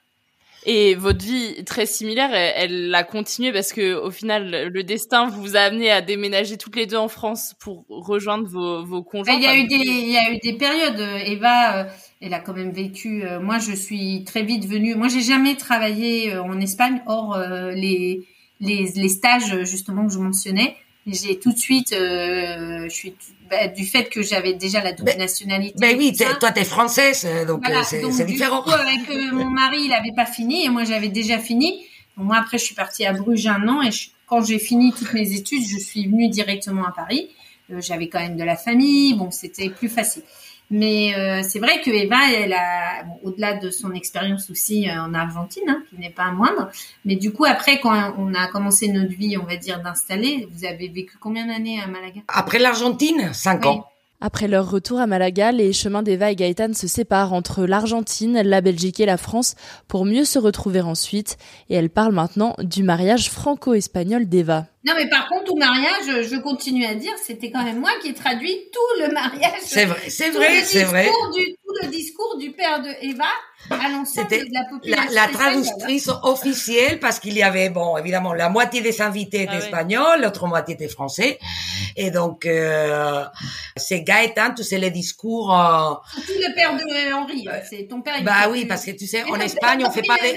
[0.69, 5.29] Et votre vie très similaire, elle, elle a continué parce que au final, le destin
[5.29, 9.35] vous a amené à déménager toutes les deux en France pour rejoindre vos, vos conjoints.
[9.37, 10.99] Il y a Enfin, eu des, il y a eu des périodes.
[11.25, 11.85] Eva, euh,
[12.21, 13.23] elle a quand même vécu.
[13.25, 14.97] euh, moi, je suis très vite venue.
[14.97, 18.27] Moi, j'ai jamais travaillé euh, en Espagne, hors les,
[18.61, 20.77] les les stages justement que je mentionnais.
[21.07, 23.15] J'ai tout de suite, euh, je suis
[23.49, 25.75] bah, du fait que j'avais déjà la double nationalité.
[25.79, 28.63] Ben oui, t'es- toi, t'es française, euh, donc Voilà, euh, c'est du différent.
[28.63, 31.87] coup, avec euh, mon mari, il avait pas fini et moi j'avais déjà fini.
[32.17, 34.93] Donc, moi après, je suis partie à Bruges un an et je- quand j'ai fini
[34.93, 37.29] toutes mes études, je suis venue directement à Paris.
[37.71, 40.23] Euh, j'avais quand même de la famille, bon, c'était plus facile.
[40.71, 45.01] Mais euh, c'est vrai que Eva, elle a, bon, au-delà de son expérience aussi euh,
[45.01, 46.71] en Argentine, hein, qui n'est pas moindre,
[47.05, 50.65] mais du coup après, quand on a commencé notre vie, on va dire d'installer, vous
[50.65, 52.21] avez vécu combien d'années à Malaga?
[52.29, 53.69] Après l'Argentine, cinq Oui.
[53.69, 53.87] ans.
[54.21, 58.61] Après leur retour à Malaga, les chemins d'Eva et Gaëtan se séparent entre l'Argentine, la
[58.63, 59.55] Belgique et la France
[59.89, 61.37] pour mieux se retrouver ensuite.
[61.69, 64.67] Et elle parle maintenant du mariage franco-espagnol d'Eva.
[64.87, 68.09] Non, mais par contre, au mariage, je continue à dire, c'était quand même moi qui
[68.09, 69.61] ai traduit tout le mariage.
[69.63, 71.05] C'est vrai, c'est vrai, c'est vrai.
[71.05, 73.25] discours Du, tout le discours du père de Eva.
[73.71, 75.13] À l'ensemble de la la, population.
[75.15, 75.63] la espagnole.
[75.65, 79.65] traductrice officielle parce qu'il y avait, bon, évidemment, la moitié des invités étaient Ah oui.
[79.65, 81.39] espagnols, l'autre moitié étaient français.
[81.97, 83.25] Et donc, euh,
[83.77, 85.53] c'est Gaëtan, tu sais, les discours...
[85.59, 87.49] euh, Surtout le père de Henri.
[87.49, 88.23] euh, C'est ton père.
[88.23, 90.37] bah était- oui, parce que tu sais, en Espagne, on fait pas des...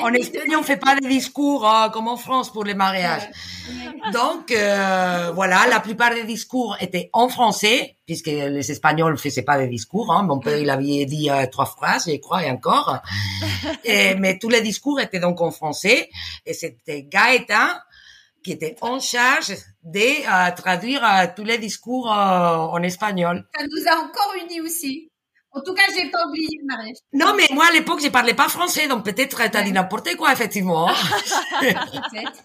[0.00, 3.28] En Espagne, on fait pas des discours euh, comme en France pour les mariages.
[4.12, 9.42] Donc, euh, voilà, la plupart des discours étaient en français, puisque les Espagnols ne faisaient
[9.42, 10.10] pas des discours.
[10.12, 10.22] Hein.
[10.22, 13.00] Mon père, il avait dit euh, trois phrases, je crois, et encore.
[13.84, 16.08] Et, mais tous les discours étaient donc en français.
[16.46, 17.68] Et c'était Gaëtan
[18.42, 23.44] qui était en charge de euh, traduire euh, tous les discours euh, en espagnol.
[23.54, 25.10] Ça nous a encore unis aussi.
[25.50, 26.96] En tout cas, j'ai pas oublié le mariage.
[27.12, 30.32] Non, mais moi, à l'époque, je parlais pas français, donc peut-être t'as dit n'importe quoi,
[30.32, 30.88] effectivement.
[30.88, 30.94] hein.
[31.60, 32.42] Peut-être.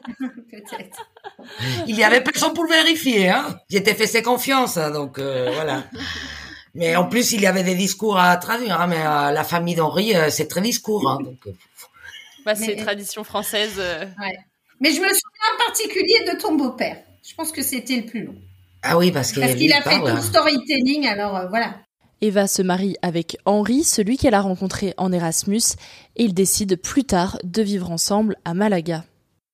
[0.49, 1.09] Peut-être.
[1.85, 3.59] Il y avait personne pour vérifier, hein.
[3.69, 5.83] J'étais fait ses confiance, hein, donc voilà.
[6.75, 9.75] Mais en plus, il y avait des discours à traduire, hein, mais euh, la famille
[9.75, 11.07] d'Henri, euh, c'est très discours.
[11.09, 11.51] Hein, donc, euh,
[12.45, 13.73] Bah, c'est Mais- tradition française.
[13.77, 14.05] euh.
[14.19, 14.37] Ouais.
[14.81, 16.97] Mais je me souviens en particulier de ton beau-père.
[17.27, 18.35] Je pense que c'était le plus long.
[18.81, 19.47] ah oui, parce qu'il a
[19.81, 20.21] fait tout le hein.
[20.21, 21.75] storytelling, alors euh, voilà.
[22.21, 25.61] Eva se marie avec Henri, celui qu'elle a rencontré en Erasmus,
[26.15, 29.03] et ils décident plus tard de vivre ensemble à Malaga.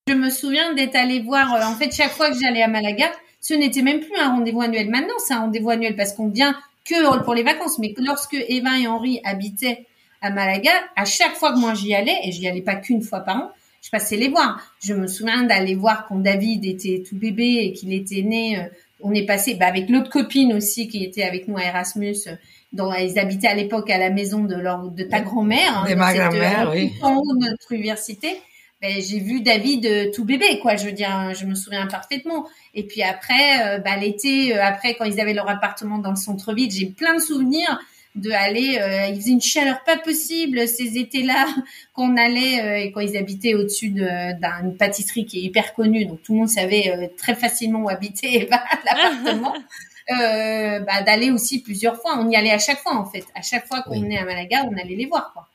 [0.08, 3.12] Je me souviens d'être allée voir, euh, en fait, chaque fois que j'allais à Malaga,
[3.42, 4.90] ce n'était même plus un rendez-vous annuel.
[4.90, 6.56] Maintenant, c'est un rendez-vous annuel parce qu'on vient
[6.90, 7.80] que pour les vacances.
[7.80, 9.86] Mais lorsque Eva et Henri habitaient
[10.22, 13.20] à Malaga, à chaque fois que moi j'y allais, et j'y allais pas qu'une fois
[13.22, 14.60] par an, je passais les voir.
[14.82, 18.60] Je me souviens d'aller voir quand David était tout bébé et qu'il était né.
[18.60, 18.64] euh,
[19.02, 22.16] on est passé bah, avec l'autre copine aussi qui était avec nous à Erasmus.
[22.28, 22.36] euh,
[22.74, 25.96] dont ils habitaient à l'époque à la maison de leur de ta grand-mère, hein, De
[25.96, 26.92] ma cette, grand-mère, euh, oui.
[27.02, 28.40] en haut de notre université.
[28.82, 30.76] Ben, j'ai vu David euh, tout bébé, quoi.
[30.78, 32.48] Je veux dire, hein, je me souviens parfaitement.
[32.74, 36.16] Et puis après, euh, bah, l'été, euh, après quand ils avaient leur appartement dans le
[36.16, 37.78] centre-ville, j'ai plein de souvenirs
[38.16, 38.78] de aller.
[38.82, 41.48] euh, il faisait une chaleur pas possible ces étés-là
[41.94, 46.06] qu'on allait euh, et quand ils habitaient au-dessus de- d'une pâtisserie qui est hyper connue,
[46.06, 49.54] donc tout le monde savait euh, très facilement où habiter Eva, l'appartement.
[50.12, 52.18] Euh, bah, d'aller aussi plusieurs fois.
[52.20, 53.26] On y allait à chaque fois en fait.
[53.36, 54.02] À chaque fois qu'on Oui.
[54.02, 55.30] venait à Malaga, on allait les voir.
[55.34, 55.48] Quoi.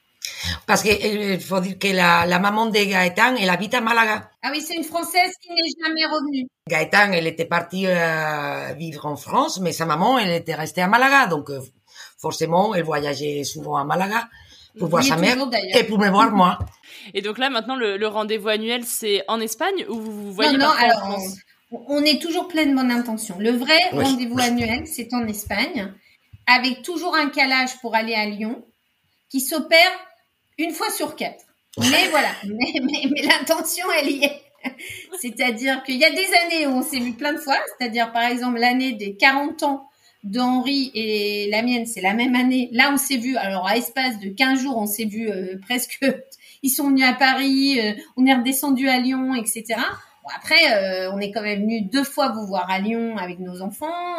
[0.67, 4.31] Parce qu'il faut dire que la, la maman de Gaëtan, elle habite à Malaga.
[4.43, 6.47] Ah oui, c'est une Française qui n'est jamais revenue.
[6.69, 10.87] Gaëtan, elle était partie euh, vivre en France, mais sa maman, elle était restée à
[10.89, 11.27] Malaga.
[11.27, 11.61] Donc, euh,
[12.19, 14.29] forcément, elle voyageait souvent à Malaga
[14.79, 15.37] pour voir sa mère
[15.75, 16.59] et pour me voir moi.
[17.13, 20.53] Et donc là, maintenant, le, le rendez-vous annuel, c'est en Espagne ou vous vous voyez
[20.53, 21.37] non, non, alors France?
[21.71, 23.37] on, on est toujours plein de bonne intention.
[23.39, 24.05] Le vrai Oui.
[24.05, 25.93] rendez-vous annuel, c'est en Espagne,
[26.47, 28.65] avec toujours un calage pour aller à Lyon,
[29.31, 29.79] qui s'opère
[30.59, 31.45] une fois sur quatre.
[31.79, 34.41] Mais voilà, mais, mais, mais l'intention, elle y est.
[35.21, 38.25] C'est-à-dire qu'il y a des années où on s'est vu plein de fois, c'est-à-dire par
[38.25, 39.89] exemple l'année des 40 ans
[40.23, 42.71] d'Henri et la mienne, c'est la même année.
[42.73, 46.01] Là, on s'est vu, alors à espace de 15 jours, on s'est vu euh, presque,
[46.63, 49.65] ils sont venus à Paris, euh, on est redescendu à Lyon, etc.
[50.23, 53.39] Bon, après, euh, on est quand même venu deux fois vous voir à Lyon avec
[53.39, 54.17] nos enfants.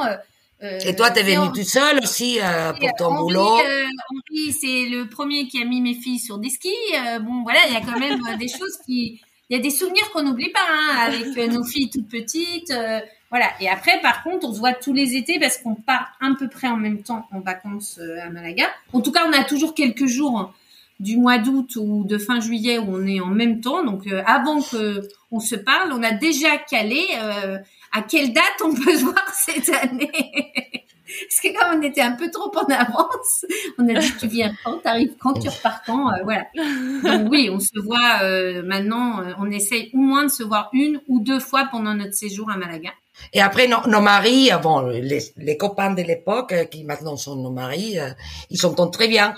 [0.65, 3.06] Euh, euh, Et toi, t'es et venu on- toute seule aussi euh, pour euh, ton
[3.06, 3.58] Henri, boulot?
[3.60, 6.69] euh, Henri, c'est le premier qui a mis mes filles sur des skis.
[6.95, 9.62] Euh, bon, voilà, il y a quand même euh, des choses qui, il y a
[9.62, 12.71] des souvenirs qu'on n'oublie pas, hein, avec euh, nos filles toutes petites.
[12.71, 12.99] euh,
[13.30, 13.47] voilà.
[13.60, 16.47] Et après, par contre, on se voit tous les étés parce qu'on part à peu
[16.47, 18.65] près en même temps en vacances euh, à Malaga.
[18.93, 20.54] En tout cas, on a toujours quelques jours
[21.01, 23.84] du mois d'août ou de fin juillet où on est en même temps.
[23.84, 25.01] Donc, euh, avant que
[25.32, 27.58] on se parle, on a déjà calé euh,
[27.95, 30.12] à quelle date on peut se voir cette année?
[31.29, 33.45] Parce que comme on était un peu trop en avance,
[33.77, 36.45] on a dit tu viens quand, t'arrives quand, tu repars quand, euh, voilà.
[37.03, 40.69] Donc oui, on se voit euh, maintenant, euh, on essaye au moins de se voir
[40.73, 42.91] une ou deux fois pendant notre séjour à Malaga.
[43.34, 47.36] Et après, nos, maris, euh, bon, les, les copains de l'époque, euh, qui maintenant sont
[47.36, 48.10] nos maris, euh,
[48.49, 49.36] ils s'entendent très bien.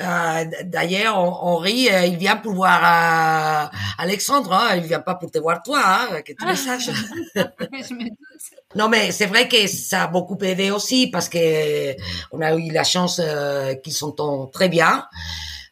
[0.00, 5.14] Euh, D'ailleurs, Hen- Henri, euh, il vient pour voir euh, Alexandre, hein, il vient pas
[5.14, 6.88] pour te voir toi, hein, que tu le saches.
[7.34, 8.12] Me doute.
[8.74, 11.94] Non, mais c'est vrai que ça a beaucoup aidé aussi parce que
[12.32, 13.20] on a eu la chance
[13.82, 15.04] qu'ils s'entendent très bien.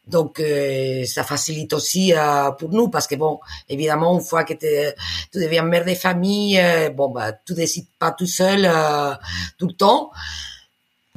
[0.06, 4.54] Donc, euh, ça facilite aussi euh, pour nous parce que bon, évidemment, une fois que
[4.54, 8.68] tu deviens mère de famille, euh, bon bah, tu décides pas tout seul
[9.56, 10.10] tout le temps.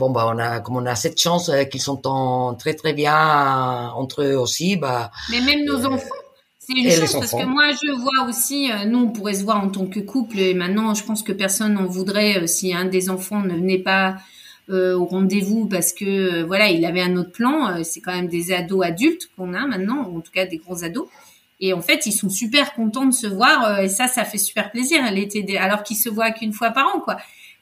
[0.04, 3.16] Bon bah, on a comme on a cette chance euh, qu'ils s'entendent très très bien
[3.16, 5.12] euh, entre eux aussi, bah.
[5.30, 6.20] Mais même nos enfants,
[6.60, 9.64] c'est une chose parce que moi je vois aussi, euh, nous on pourrait se voir
[9.64, 12.84] en tant que couple et maintenant je pense que personne n'en voudrait euh, si un
[12.84, 14.18] des enfants ne venait pas
[14.70, 16.04] euh, au rendez-vous parce que
[16.42, 17.70] euh, voilà il avait un autre plan.
[17.70, 20.58] Euh, c'est quand même des ados adultes qu'on a maintenant, ou en tout cas des
[20.58, 21.08] gros ados.
[21.60, 24.38] Et en fait, ils sont super contents de se voir euh, et ça, ça fait
[24.38, 25.02] super plaisir.
[25.08, 27.16] Elle était alors qu'ils se voient qu'une fois par an, quoi.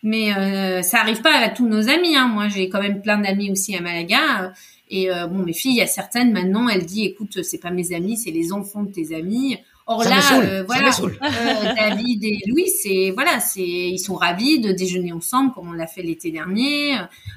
[0.04, 2.16] Mais euh, ça arrive pas à tous nos amis.
[2.16, 2.28] Hein.
[2.28, 4.54] Moi, j'ai quand même plein d'amis aussi à Malaga.
[4.90, 7.72] Et euh, bon, mes filles, il y a certaines maintenant, elles disent, écoute, c'est pas
[7.72, 9.58] mes amis, c'est les enfants de tes amis.
[9.88, 14.14] Or Ça là, saoule, euh, voilà, euh, David et Louis, c'est voilà, c'est ils sont
[14.16, 16.96] ravis de déjeuner ensemble comme on l'a fait l'été dernier.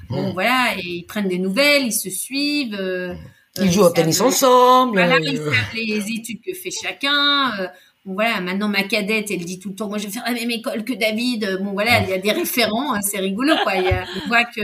[0.09, 0.33] Bon Mm.
[0.33, 2.75] voilà, et ils prennent des nouvelles, ils se suivent.
[2.79, 3.13] euh,
[3.57, 4.93] Ils euh, jouent au tennis ensemble.
[4.93, 7.51] Voilà, euh, ils savent les études que fait chacun.
[8.05, 10.33] Bon voilà, maintenant ma cadette, elle dit tout le temps, moi je vais faire la
[10.33, 11.59] même école que David.
[11.61, 13.75] Bon voilà, il y a des référents, hein, c'est rigolo quoi.
[13.75, 14.61] Il y a- on voit que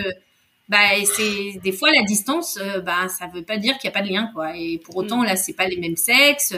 [0.69, 0.77] bah
[1.15, 4.01] c'est des fois la distance, euh, bah ça veut pas dire qu'il y a pas
[4.03, 4.55] de lien quoi.
[4.55, 6.53] Et pour autant là, c'est pas les mêmes sexes,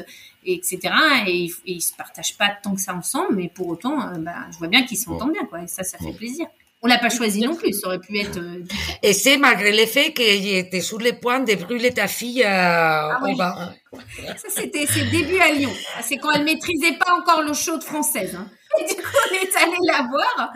[0.46, 0.94] et etc.
[1.28, 4.18] Et, ils- et ils se partagent pas tant que ça ensemble, mais pour autant, euh,
[4.20, 5.64] bah je vois bien qu'ils s'entendent bien quoi.
[5.64, 6.46] Et ça, ça fait plaisir.
[6.84, 8.38] On l'a pas choisi non plus, ça aurait pu être.
[8.38, 8.62] euh,
[9.02, 13.10] Et c'est malgré le fait qu'il était sur le point de brûler ta fille euh,
[13.24, 13.32] oui.
[13.34, 13.74] au bas.
[14.36, 15.72] Ça, c'était ses débuts à Lyon.
[16.02, 18.36] C'est quand elle maîtrisait pas encore l'eau chaude française.
[18.38, 18.48] hein.
[18.80, 20.52] Et du coup, on est allé la voir.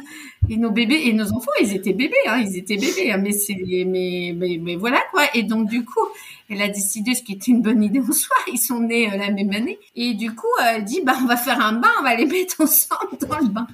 [0.50, 3.32] Et nos bébés, et nos enfants, ils étaient bébés, hein, ils étaient bébés, hein, mais
[3.32, 3.56] c'est,
[3.86, 5.24] mais, mais, mais voilà quoi.
[5.34, 6.08] Et donc, du coup,
[6.50, 8.36] elle a décidé ce qui était une bonne idée en soi.
[8.52, 9.78] Ils sont nés euh, la même année.
[9.96, 12.26] Et du coup, euh, elle dit, bah, on va faire un bain, on va les
[12.26, 13.68] mettre ensemble dans le bain.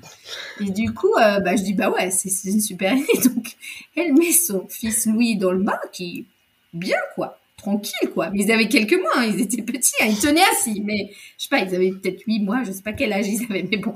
[0.59, 3.07] Et du coup, euh, bah, je dis, bah ouais, c'est, une super idée.
[3.29, 3.55] Donc,
[3.95, 6.25] elle met son fils Louis dans le bain, qui,
[6.73, 10.19] bien quoi tranquille quoi mais ils avaient quelques mois hein, ils étaient petits hein, ils
[10.19, 13.13] tenaient assis mais je sais pas ils avaient peut-être huit mois je sais pas quel
[13.13, 13.93] âge ils avaient mais bon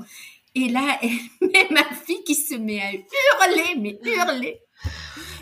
[0.54, 4.60] et là elle met ma fille qui se met à hurler mais hurler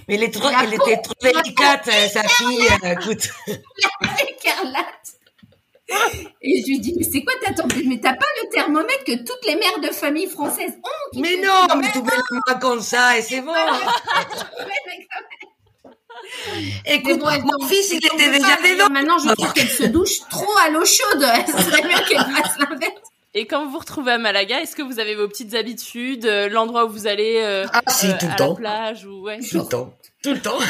[0.09, 2.69] Mais elle, est trop- La elle était trop délicate, sa fille.
[2.85, 3.29] euh, écoute.
[4.29, 5.13] écarlate
[6.43, 9.45] et je lui dis mais c'est quoi t'attendais mais t'as pas le thermomètre que toutes
[9.47, 12.81] les mères de famille françaises ont qui Mais non, mais tu mets la main comme
[12.81, 13.55] ça et c'est bon.
[16.85, 18.89] Écoute, bon, mon fils, il était déjà dedans.
[18.91, 21.25] Maintenant, je trouve qu'elle se douche trop à l'eau chaude.
[21.47, 22.93] Ce serait mieux qu'elle fasse l'inverse.
[23.39, 26.49] Et quand vous vous retrouvez à Malaga, est-ce que vous avez vos petites habitudes, euh,
[26.49, 28.49] l'endroit où vous allez euh, Ah, si, tout le à temps.
[28.49, 29.41] la plage ou ouais.
[29.41, 29.95] Tout le temps.
[30.23, 30.57] Tout le temps.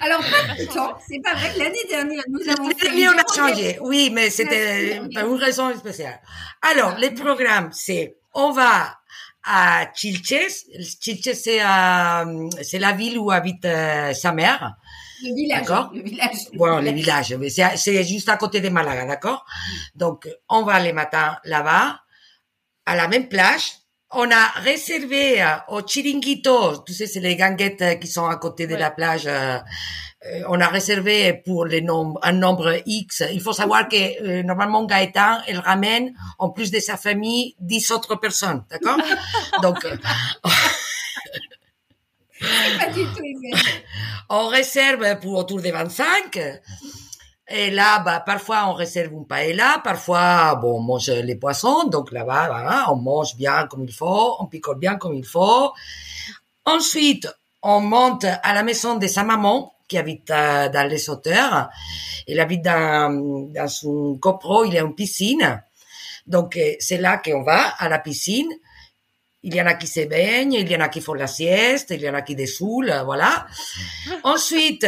[0.00, 0.96] Alors, pas tout le temps.
[1.06, 1.52] C'est pas vrai.
[1.58, 2.88] L'année dernière, nous avons fait.
[2.88, 3.78] L'année, on a changé.
[3.82, 6.18] Oui, mais c'était pour une raison spéciale.
[6.62, 8.96] Alors, le programme, c'est, on va
[9.44, 10.64] à Chilches.
[11.00, 14.72] Chilches, c'est, euh, c'est la ville où habite euh, sa mère.
[15.24, 15.60] Le village.
[15.60, 15.90] D'accord.
[15.92, 17.36] Le village.
[17.48, 19.44] C'est, c'est juste à côté de Malaga, d'accord?
[19.94, 22.00] Donc, on va les matins là-bas,
[22.86, 23.72] à la même plage.
[24.16, 28.36] On a réservé euh, au Chiringuito, tu sais, c'est les ganguettes euh, qui sont à
[28.36, 29.26] côté de la plage.
[29.26, 29.58] euh,
[30.48, 33.22] on a réservé pour les nombres, un nombre X.
[33.32, 37.90] Il faut savoir que euh, normalement Gaëtan, il ramène, en plus de sa famille, 10
[37.90, 38.98] autres personnes, d'accord?
[39.62, 39.84] Donc,
[44.30, 46.38] on réserve pour autour de 25.
[47.48, 52.10] Et là, bah, parfois, on réserve une paella, parfois, bon, on mange les poissons, donc
[52.10, 55.72] là-bas, on mange bien comme il faut, on picole bien comme il faut.
[56.64, 57.28] Ensuite,
[57.62, 61.68] on monte à la maison de sa maman, qui habite euh, dans les hauteurs.
[62.26, 65.62] Il habite dans, dans son copro, il a une piscine.
[66.26, 68.48] Donc, euh, c'est là qu'on va, à la piscine.
[69.46, 71.90] Il y en a qui se baignent, il y en a qui font la sieste,
[71.90, 73.46] il y en a qui dessoulent, voilà.
[74.22, 74.86] Ensuite,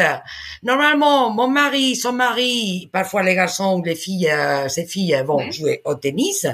[0.62, 5.50] normalement, mon mari, son mari, parfois les garçons ou les filles, euh, ces filles vont
[5.50, 6.46] jouer au tennis,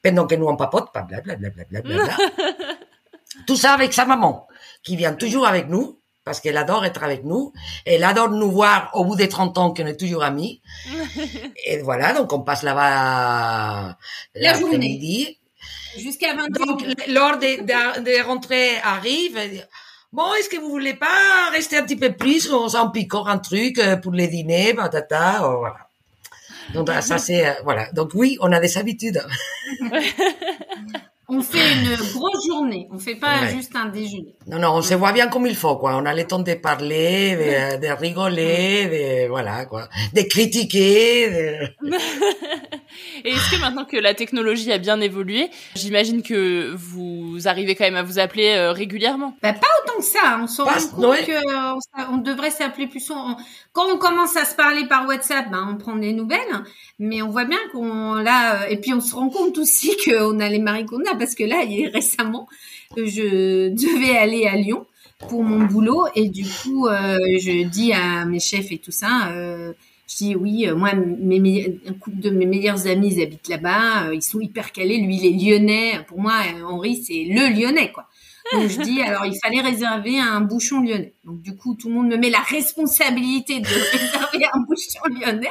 [0.00, 2.16] pendant que nous on papote, pas blablabla.
[3.46, 4.46] Tout ça avec sa maman,
[4.84, 7.52] qui vient toujours avec nous, parce qu'elle adore être avec nous.
[7.84, 10.62] Elle adore nous voir au bout des 30 ans qu'on est toujours amis.
[11.66, 13.96] Et voilà, donc on passe là-bas
[14.36, 15.40] La journée.
[15.96, 17.60] Jusqu'à 20 Donc, lors des,
[18.02, 19.60] des, rentrées arrive, dit,
[20.12, 23.38] bon, est-ce que vous voulez pas rester un petit peu plus, on s'en picore un
[23.38, 25.88] truc euh, pour les dîners, patata, oh, voilà.
[26.74, 27.90] Donc, ça c'est, euh, voilà.
[27.92, 29.22] Donc oui, on a des habitudes.
[31.34, 32.88] On fait une grosse journée.
[32.92, 33.54] On fait pas Ouais.
[33.56, 34.34] juste un déjeuner.
[34.46, 35.96] Non, non, on se voit bien comme il faut, quoi.
[35.96, 39.88] On a le temps de parler, de, de rigoler, de, voilà, quoi.
[40.12, 41.90] De critiquer, de...
[43.24, 47.84] Et est-ce que maintenant que la technologie a bien évolué, j'imagine que vous arrivez quand
[47.84, 49.34] même à vous appeler euh, régulièrement?
[49.42, 50.38] Bah, pas autant que ça.
[50.42, 51.24] On s'en Pas- rend compte ouais.
[51.24, 51.78] que euh,
[52.10, 53.36] on, devrait s'appeler plus souvent.
[53.72, 56.40] Quand on commence à se parler par WhatsApp, ben, on prend des nouvelles.
[56.98, 60.38] Mais on voit bien qu'on là, euh, et puis on se rend compte aussi qu'on
[60.40, 61.62] a les maris qu'on a parce que là,
[61.92, 62.48] récemment,
[62.96, 64.86] je devais aller à Lyon
[65.28, 69.28] pour mon boulot et du coup, euh, je dis à mes chefs et tout ça.
[69.32, 69.72] Euh,
[70.08, 73.48] je dis oui, euh, moi, mes meilleurs- un couple de mes meilleurs amis ils habitent
[73.48, 74.98] là-bas, euh, ils sont hyper calés.
[74.98, 76.00] Lui, il est lyonnais.
[76.08, 76.34] Pour moi,
[76.68, 78.08] Henri, c'est le lyonnais, quoi.
[78.52, 81.14] Donc je dis, alors il fallait réserver un bouchon lyonnais.
[81.24, 85.48] Donc du coup, tout le monde me met la responsabilité de réserver un bouchon lyonnais.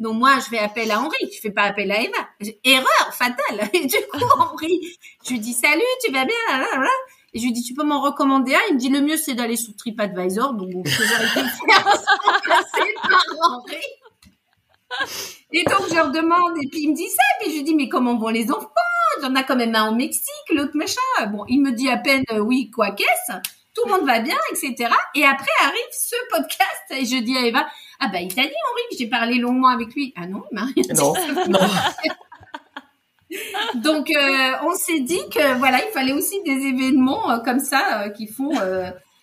[0.00, 2.18] Donc moi, je fais appel à Henri, je fais pas appel à Eva.
[2.64, 3.68] Erreur fatale.
[3.72, 4.80] Et du coup, Henri,
[5.24, 6.58] je lui dis, salut, tu vas bien?
[6.58, 6.88] Là.
[7.32, 8.60] Et je lui dis, tu peux m'en recommander un?
[8.70, 10.54] Il me dit, le mieux, c'est d'aller sur TripAdvisor.
[10.54, 11.84] Donc, ce que j'aurais pu faire
[13.02, 13.76] par Henri.
[15.52, 17.64] Et donc, je leur demande, et puis il me dit ça, et puis je lui
[17.64, 18.70] dis, mais comment vont les enfants?
[19.18, 21.26] Il y en a quand même un au Mexique, l'autre machin.
[21.30, 23.32] Bon, il me dit à peine, euh, oui, quoi qu'est-ce?
[23.74, 24.90] Tout le monde va bien, etc.
[25.14, 27.66] Et après arrive ce podcast, et je dis à Eva,
[28.00, 30.12] ah bah, il t'a dit, Henri, que j'ai parlé longuement avec lui.
[30.16, 30.92] Ah non, il m'a rien dit.
[30.94, 31.14] Non,
[31.48, 31.58] non.
[33.74, 38.02] Donc, euh, on s'est dit que voilà, il fallait aussi des événements euh, comme ça
[38.04, 38.50] euh, qui font,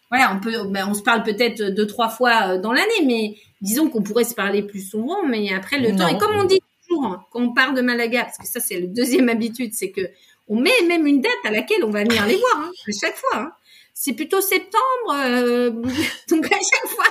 [0.09, 3.89] voilà, on peut, ben, on se parle peut-être deux trois fois dans l'année, mais disons
[3.89, 5.23] qu'on pourrait se parler plus souvent.
[5.25, 8.23] Mais après le temps, et comme on dit toujours hein, quand on part de Malaga,
[8.25, 10.01] parce que ça c'est le deuxième habitude, c'est que
[10.49, 13.15] on met même une date à laquelle on va venir les voir hein, à chaque
[13.15, 13.39] fois.
[13.39, 13.51] hein.
[13.95, 15.69] C'est plutôt septembre, euh,
[16.29, 17.05] donc à chaque fois,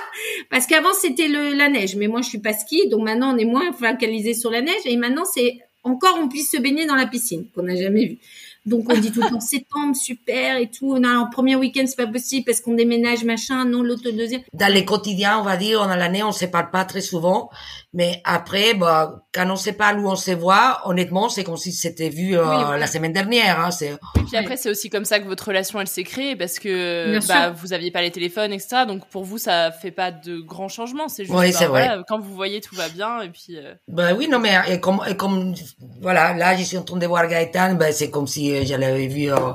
[0.49, 3.37] parce qu'avant c'était le la neige, mais moi je suis pas ski, donc maintenant on
[3.37, 6.95] est moins focalisé sur la neige, et maintenant c'est encore on puisse se baigner dans
[6.95, 8.17] la piscine qu'on n'a jamais vu.
[8.65, 10.97] Donc on dit tout le temps septembre super et tout.
[10.97, 13.65] Non, le premier week-end c'est pas possible parce qu'on déménage machin.
[13.65, 14.41] Non, l'autre le deuxième.
[14.53, 17.49] Dans les quotidiens, on va dire, dans l'année, on se parle pas très souvent.
[17.95, 21.71] Mais après, bah, quand on sait pas où on se voit, honnêtement, c'est comme si
[21.71, 22.77] c'était vu euh, Oui, voilà.
[22.79, 23.59] la semaine dernière.
[23.59, 23.89] Hein, c'est...
[23.91, 27.19] Et puis après, c'est aussi comme ça que votre relation, elle s'est créée, parce que
[27.27, 28.85] bah, vous aviez pas les téléphones, etc.
[28.87, 31.07] Donc pour vous, ça fait pas de grands changements.
[31.07, 31.89] C'est juste, Oui, bah, c'est vrai.
[32.07, 33.57] quand vous voyez, tout va bien, et puis.
[33.57, 35.53] euh, Ben oui, non, mais et comme, et comme,
[36.01, 38.75] voilà, là, je suis en train de voir Gaëtan, ben, c'est comme si euh, je
[38.75, 39.53] l'avais vu euh,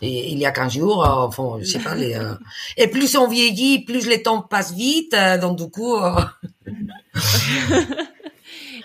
[0.00, 1.94] il y a 15 jours, euh, enfin, je sais pas.
[1.94, 2.34] Les, euh,
[2.76, 5.96] Et plus on vieillit, plus le temps passe vite, euh, donc du coup...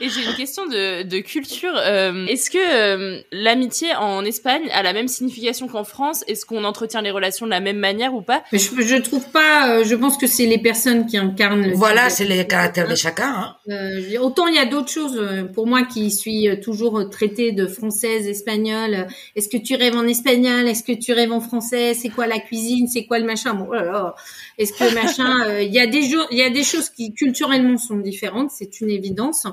[0.03, 1.71] Et j'ai une question de, de culture.
[1.77, 6.25] Euh, Est-ce que euh, l'amitié en Espagne a la même signification qu'en France?
[6.27, 8.43] Est-ce qu'on entretient les relations de la même manière ou pas?
[8.51, 9.69] Mais je, je trouve pas.
[9.69, 11.71] euh, je pense que c'est les personnes qui incarnent.
[11.73, 13.33] Voilà, c'est le caractère de chacun.
[13.33, 13.55] Hein.
[13.69, 15.21] Euh, dire, autant il y a d'autres choses
[15.53, 19.07] pour moi qui suis toujours traitée de française, espagnole.
[19.37, 20.67] Est-ce que tu rêves en espagnol?
[20.67, 21.93] Est-ce que tu rêves en français?
[21.93, 22.87] C'est quoi la cuisine?
[22.87, 23.53] C'est quoi le machin?
[23.53, 24.15] Bon, oh là là.
[24.57, 27.13] Est-ce que machin euh, Il y a des jours, il y a des choses qui
[27.13, 29.47] culturellement sont différentes, c'est une évidence,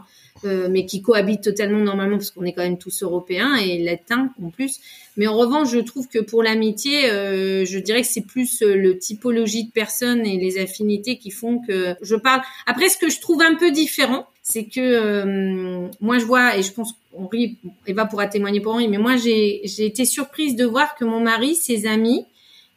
[0.45, 4.31] euh, mais qui cohabitent totalement normalement parce qu'on est quand même tous européens et latins
[4.43, 4.81] en plus.
[5.17, 8.75] Mais en revanche, je trouve que pour l'amitié, euh, je dirais que c'est plus euh,
[8.75, 12.41] le typologie de personnes et les affinités qui font que je parle.
[12.67, 16.63] Après, ce que je trouve un peu différent, c'est que euh, moi je vois et
[16.63, 20.65] je pense Henri, Eva pourra témoigner pour Henri, mais moi j'ai j'ai été surprise de
[20.65, 22.25] voir que mon mari, ses amis,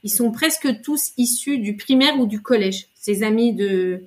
[0.03, 2.87] ils sont presque tous issus du primaire ou du collège.
[2.99, 4.03] Ses amis de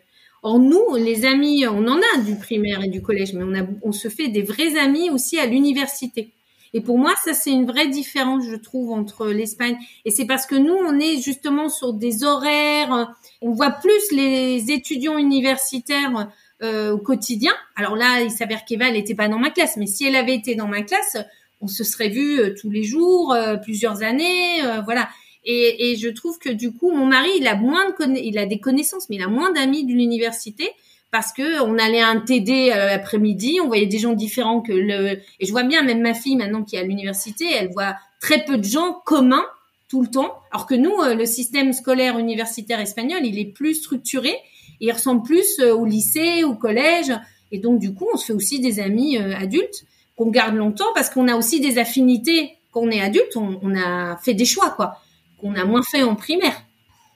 [0.48, 4.06] Or nous, les amis, on en a du primaire et du collège, mais on se
[4.06, 6.34] fait des vrais amis aussi à l'université.
[6.72, 9.76] Et pour moi, ça c'est une vraie différence, je trouve, entre l'Espagne.
[10.04, 14.70] Et c'est parce que nous, on est justement sur des horaires, on voit plus les
[14.70, 16.30] étudiants universitaires
[16.62, 17.52] euh, au quotidien.
[17.74, 20.36] Alors là, il s'avère qu'Eva, elle n'était pas dans ma classe, mais si elle avait
[20.36, 21.16] été dans ma classe,
[21.60, 25.08] on se serait vu euh, tous les jours, euh, plusieurs années, voilà.
[25.46, 28.36] Et, et je trouve que du coup, mon mari, il a moins de conna- il
[28.36, 30.68] a des connaissances, mais il a moins d'amis de l'université
[31.12, 34.72] parce que on allait à un TD euh, l'après-midi, on voyait des gens différents que
[34.72, 35.18] le.
[35.40, 38.44] Et je vois bien, même ma fille maintenant qui est à l'université, elle voit très
[38.44, 39.44] peu de gens communs
[39.88, 43.74] tout le temps, alors que nous, euh, le système scolaire universitaire espagnol, il est plus
[43.74, 47.12] structuré, et il ressemble plus euh, au lycée, au collège,
[47.52, 49.84] et donc du coup, on se fait aussi des amis adultes
[50.16, 52.50] qu'on garde longtemps parce qu'on a aussi des affinités.
[52.72, 54.96] Quand on est adulte, on, on a fait des choix, quoi,
[55.40, 56.62] qu'on a moins fait en primaire,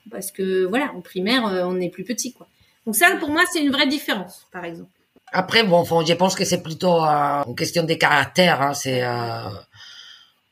[0.09, 2.47] parce que voilà, en primaire, euh, on est plus petit, quoi.
[2.85, 4.89] Donc ça, pour moi, c'est une vraie différence, par exemple.
[5.31, 9.49] Après, bon, je pense que c'est plutôt euh, une question hein, c'est euh,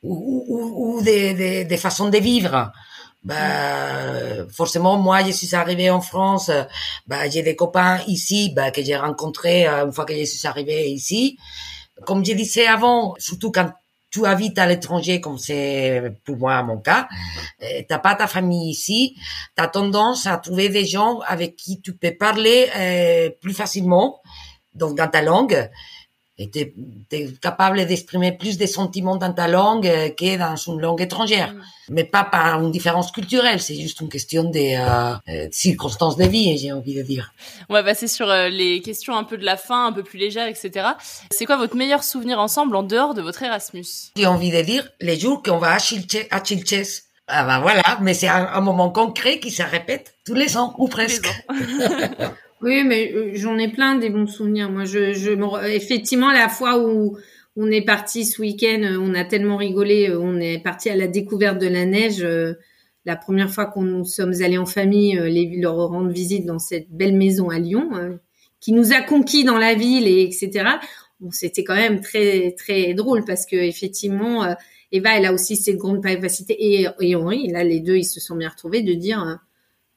[0.02, 2.72] ou, ou, ou des, des, des façons de vivre.
[3.22, 6.50] Ben, forcément, moi, je suis arrivée en France.
[7.06, 10.88] Ben, j'ai des copains ici, ben, que j'ai rencontrés une fois que je suis arrivée
[10.88, 11.36] ici.
[12.06, 13.70] Comme je disais avant, surtout quand
[14.10, 17.08] tu habites à l'étranger, comme c'est pour moi mon cas,
[17.62, 19.16] euh, t'as pas ta famille ici,
[19.54, 24.20] t'as tendance à trouver des gens avec qui tu peux parler euh, plus facilement,
[24.74, 25.70] donc dans ta langue,
[26.40, 26.72] et t'es
[27.12, 31.54] es capable d'exprimer plus des sentiments dans ta langue euh, que dans une langue étrangère.
[31.90, 36.24] Mais pas par une différence culturelle, c'est juste une question des euh, euh, circonstances de
[36.24, 37.34] vie, j'ai envie de dire.
[37.68, 40.18] On va passer sur euh, les questions un peu de la fin, un peu plus
[40.18, 40.88] légères, etc.
[41.30, 43.84] C'est quoi votre meilleur souvenir ensemble en dehors de votre Erasmus?
[44.16, 47.02] J'ai envie de dire les jours qu'on va à Chilches, à Chilches.
[47.26, 50.74] Ah ben voilà, mais c'est un, un moment concret qui se répète tous les ans,
[50.78, 51.28] ou presque.
[52.62, 54.70] Oui, mais euh, j'en ai plein des bons souvenirs.
[54.70, 55.30] Moi, je, je
[55.68, 57.16] effectivement la fois où
[57.56, 60.96] on est parti ce week-end, euh, on a tellement rigolé, euh, on est parti à
[60.96, 62.24] la découverte de la neige.
[63.06, 66.90] la première fois qu'on nous sommes allés en famille les, leur rendre visite dans cette
[66.90, 67.90] belle maison à Lyon,
[68.60, 70.68] qui nous a conquis dans la ville et etc.
[71.30, 74.54] C'était quand même très très drôle parce que effectivement,
[74.92, 78.20] Eva, elle a aussi cette grande capacité et, et Henri, là les deux, ils se
[78.20, 79.40] sont bien retrouvés de dire.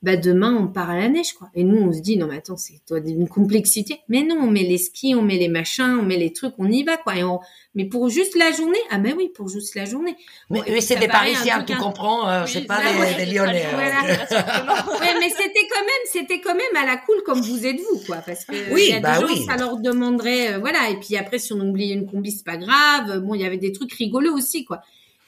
[0.04, 1.50] Euh, bah demain on part à la neige quoi.
[1.56, 4.02] Et nous on se dit non mais attends c'est toi une complexité.
[4.10, 6.70] Mais non on met les skis, on met les machins, on met les trucs, on
[6.70, 7.16] y va quoi.
[7.16, 7.40] Et on...
[7.76, 10.16] Mais pour juste la journée, ah ben oui pour juste la journée.
[10.50, 13.66] Mais, Bon, mais c'est des Parisiens, tu un- comprends, euh, c'est pas bah des, Lyonnais.
[13.74, 14.00] Voilà.
[14.02, 14.86] hein.
[15.02, 18.00] ouais, mais c'était quand même, c'était quand même à la cool comme vous êtes vous,
[18.06, 19.46] quoi, parce que Oui, il y a bah des gens, oui.
[19.48, 20.90] ça leur demanderait, euh, voilà.
[20.92, 23.20] Et puis après, si on oubliait une combi, c'est pas grave.
[23.22, 24.82] Bon, il y avait des trucs rigolos aussi, quoi.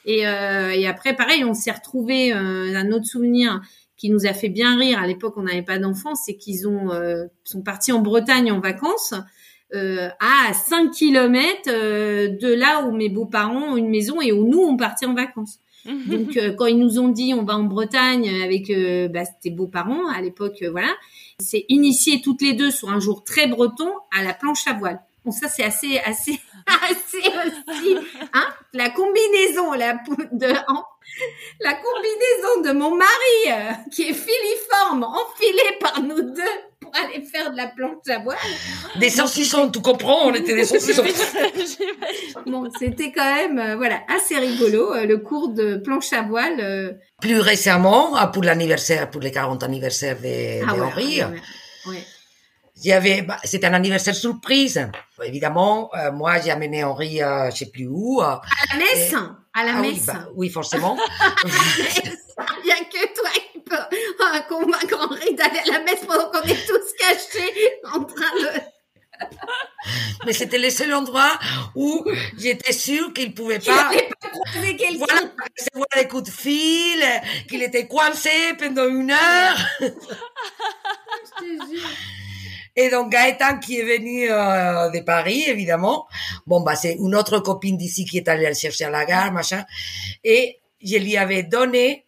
[0.04, 3.60] Et, euh, et après, pareil, on s'est retrouvé un autre souvenir
[3.96, 4.98] qui nous a fait bien rire.
[4.98, 8.60] À l'époque, on n'avait pas d'enfants, c'est qu'ils ont euh, sont partis en Bretagne en
[8.60, 9.14] vacances.
[9.74, 14.46] Euh, à 5 kilomètres euh, de là où mes beaux-parents ont une maison et où
[14.46, 15.58] nous on partait en vacances.
[16.06, 19.50] Donc euh, quand ils nous ont dit on va en Bretagne avec euh, bah, tes
[19.50, 20.92] beaux-parents à l'époque, voilà,
[21.40, 25.00] c'est initié toutes les deux sur un jour très breton à la planche à voile.
[25.26, 27.96] Bon ça c'est assez assez assez aussi,
[28.32, 29.94] hein, la combinaison la
[30.32, 30.84] de en-
[31.60, 36.42] la combinaison de mon mari euh, qui est filiforme enfilé par nous deux
[36.80, 38.36] pour aller faire de la planche à voile.
[39.00, 41.04] Des saucissons, tu comprends, on était des saucissons.
[42.46, 46.98] Bon, c'était quand même euh, voilà assez rigolo euh, le cours de planche à voile.
[47.20, 51.92] Plus récemment, pour l'anniversaire, pour les 40 anniversaires de, ah de ouais, Henri, ouais, ouais,
[51.92, 52.06] ouais.
[52.76, 54.88] Il y avait, bah, c'était un anniversaire surprise.
[55.24, 58.20] Évidemment, euh, moi, j'ai amené Henri, euh, je sais plus où.
[58.20, 58.40] euh, À
[58.72, 59.16] la messe, et-
[59.54, 60.06] à la ah oui, messe.
[60.06, 60.98] bah, oui, forcément.
[62.64, 66.30] Il y a que toi qui peux euh, convaincre Henri d'aller à la messe pendant
[66.30, 68.60] qu'on est tous cachés en train de.
[70.26, 71.32] Mais c'était le seul endroit
[71.74, 72.04] où
[72.36, 73.84] j'étais sûre qu'il pouvait pas.
[73.90, 74.98] n'allait pas croiser quelqu'un.
[75.08, 75.20] Voilà,
[75.58, 77.02] recevoir des coups de fil,
[77.48, 79.56] qu'il était coincé pendant une heure.
[79.80, 79.86] Je
[81.38, 81.88] te jure.
[82.76, 86.06] Et donc Gaëtan qui est venu euh, de Paris, évidemment.
[86.46, 89.32] Bon, bah c'est une autre copine d'ici qui est allée le chercher à la gare,
[89.32, 89.64] machin.
[90.22, 92.06] Et je lui avais donné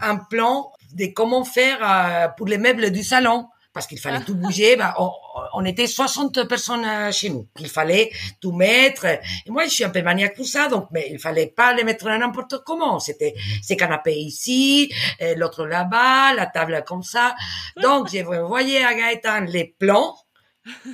[0.00, 3.48] un plan de comment faire euh, pour les meubles du salon.
[3.76, 4.74] Parce qu'il fallait tout bouger.
[4.76, 5.10] Bah, on,
[5.52, 7.46] on était 60 personnes euh, chez nous.
[7.58, 8.10] Il fallait
[8.40, 9.04] tout mettre.
[9.04, 10.68] Et moi, je suis un peu maniaque pour ça.
[10.68, 12.98] Donc, mais il fallait pas les mettre n'importe comment.
[13.00, 17.34] C'était ces canapés ici, euh, l'autre là-bas, la table comme ça.
[17.82, 20.16] Donc, j'ai envoyé à Gaëtan les plans.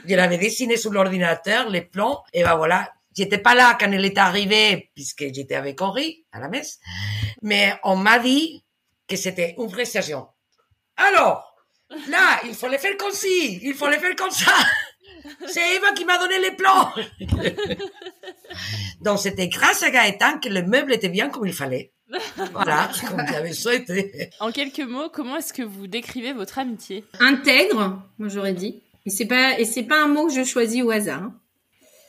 [0.05, 2.25] Je l'avais dessiné sur l'ordinateur, les plans.
[2.33, 2.91] Et ben voilà.
[3.17, 6.81] J'étais pas là quand elle est arrivée, puisque j'étais avec Henri à la messe.
[7.43, 8.65] Mais on m'a dit
[9.07, 10.27] que c'était une vraie session.
[10.97, 11.52] Alors,
[12.09, 14.53] là, il faut les faire comme ci, il faut les faire comme ça.
[15.47, 16.93] C'est Eva qui m'a donné les plans.
[19.01, 21.93] Donc, c'était grâce à Gaëtan que le meuble était bien comme il fallait.
[22.53, 24.31] Voilà, comme j'avais souhaité.
[24.41, 27.05] En quelques mots, comment est-ce que vous décrivez votre amitié?
[27.21, 28.83] Intègre, moi j'aurais dit.
[29.07, 31.23] Et c'est pas et c'est pas un mot que je choisis au hasard.
[31.23, 31.35] hein.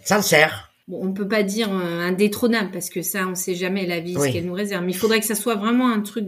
[0.04, 0.70] Sincère.
[0.90, 4.18] Bon, on peut pas dire euh, indétrônable parce que ça, on sait jamais la vie
[4.18, 4.28] Oui.
[4.28, 4.84] ce qu'elle nous réserve.
[4.84, 6.26] Mais il faudrait que ça soit vraiment un truc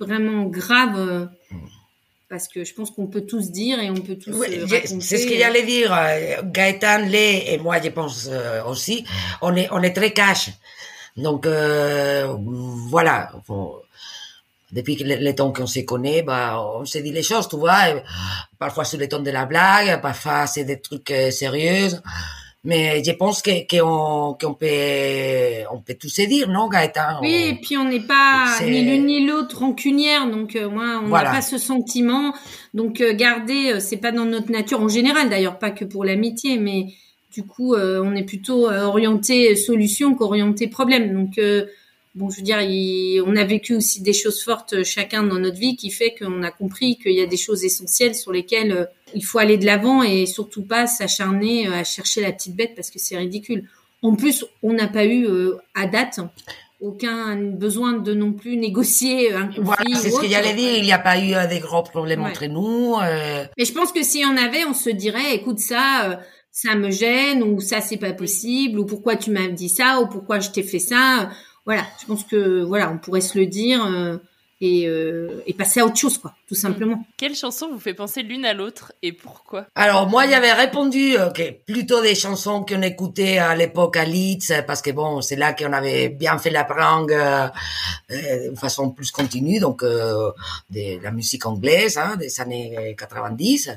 [0.00, 0.98] vraiment grave.
[0.98, 1.26] euh,
[2.30, 4.66] parce que je pense qu'on peut tous dire et on peut tous Oui, euh,
[5.00, 5.92] c'est ce que j'allais dire.
[5.92, 9.04] euh, Gaëtan, Lé et moi, je pense euh, aussi,
[9.42, 10.50] on est, on est très cash.
[11.16, 12.32] Donc, euh,
[12.94, 13.32] voilà.
[13.48, 13.74] Bon,
[14.70, 17.56] depuis que le, le temps qu'on se connaît, bah, on se dit les choses, tu
[17.56, 17.90] vois.
[17.90, 18.02] et
[18.58, 21.88] parfois sur le ton de la blague, parfois c'est des trucs euh, sérieux.
[22.62, 27.20] Mais je pense que qu'on qu'on peut on peut tout se dire, non, Gaëtan?
[27.22, 31.02] Oui, et puis on n'est pas ni l'une ni l'autre rancunière, donc euh, moi on
[31.04, 31.30] n'a Voilà.
[31.30, 32.34] pas ce sentiment.
[32.74, 36.04] Donc euh, garder, euh, c'est pas dans notre nature en général, d'ailleurs pas que pour
[36.04, 36.88] l'amitié, mais
[37.32, 41.14] du coup euh, on est plutôt euh, orienté solution qu'orienté problème.
[41.14, 41.64] Donc euh,
[42.14, 45.38] bon, je veux dire, il- on a vécu aussi des choses fortes euh, chacun dans
[45.38, 48.72] notre vie qui fait qu'on a compris qu'il y a des choses essentielles sur lesquelles
[48.72, 48.84] euh,
[49.14, 52.72] il faut aller de l'avant et surtout pas s'acharner euh, à chercher la petite bête
[52.74, 53.68] parce que c'est ridicule.
[54.02, 56.20] En plus, on n'a pas eu euh, à date
[56.80, 59.60] aucun besoin de non plus négocier un conflit.
[59.62, 60.74] Voilà, c'est ce que j'allais dire.
[60.78, 62.30] Il n'y a pas eu des gros problèmes Ouais.
[62.30, 62.94] entre nous.
[63.02, 66.16] euh, Mais je pense que si on avait, on se dirait, écoute ça, euh,
[66.50, 70.06] ça me gêne ou ça c'est pas possible ou pourquoi tu m'as dit ça ou
[70.06, 71.30] pourquoi je t'ai fait ça.
[71.66, 74.16] Voilà, je pense que voilà, on pourrait se le dire euh,
[74.60, 77.02] et, euh, et passer à autre chose quoi, tout simplement.
[77.16, 79.66] Quelle chanson vous fait penser l'une à l'autre et pourquoi?
[79.74, 84.62] Alors moi j'avais répondu euh, que plutôt des chansons qu'on écoutait à l'époque à Leeds
[84.66, 87.48] parce que bon c'est là qu'on avait bien fait la prangue euh,
[88.10, 90.30] euh, de façon plus continue donc euh,
[90.68, 93.70] de la musique anglaise hein, des années 90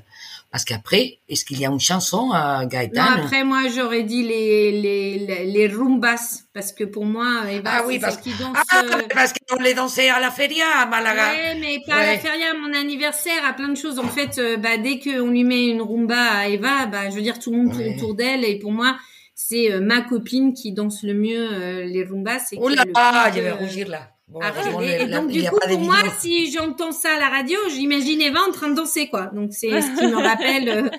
[0.54, 4.22] parce qu'après est-ce qu'il y a une chanson à Non, Gaëtan après moi j'aurais dit
[4.24, 8.30] les les les, les rumbas Parce que pour moi, Eva, Ah oui, c'est parce, qui
[8.40, 8.56] danse.
[8.70, 11.32] ah, euh, parce qu'on les dansait à la feria à Malaga.
[11.34, 13.98] Ouais, mais pas à la feria, à mon anniversaire, à plein de choses.
[13.98, 17.24] En fait, euh, bah, dès qu'on lui met une rumba à Eva, bah, je veux
[17.24, 17.96] dire, tout le monde tourne Ouais.
[17.96, 18.46] autour d'elle.
[18.46, 18.98] Et pour moi,
[19.34, 22.54] c'est euh, ma copine qui danse le mieux euh, les rumbas.
[22.58, 24.10] Oh là là, je vais rougir là.
[24.28, 24.40] Bon,
[24.82, 28.40] Et la- donc, du coup, pour moi, si j'entends ça à la radio, j'imagine Eva
[28.48, 29.28] en train de danser, quoi.
[29.28, 30.90] Donc, c'est ce qui me rappelle euh,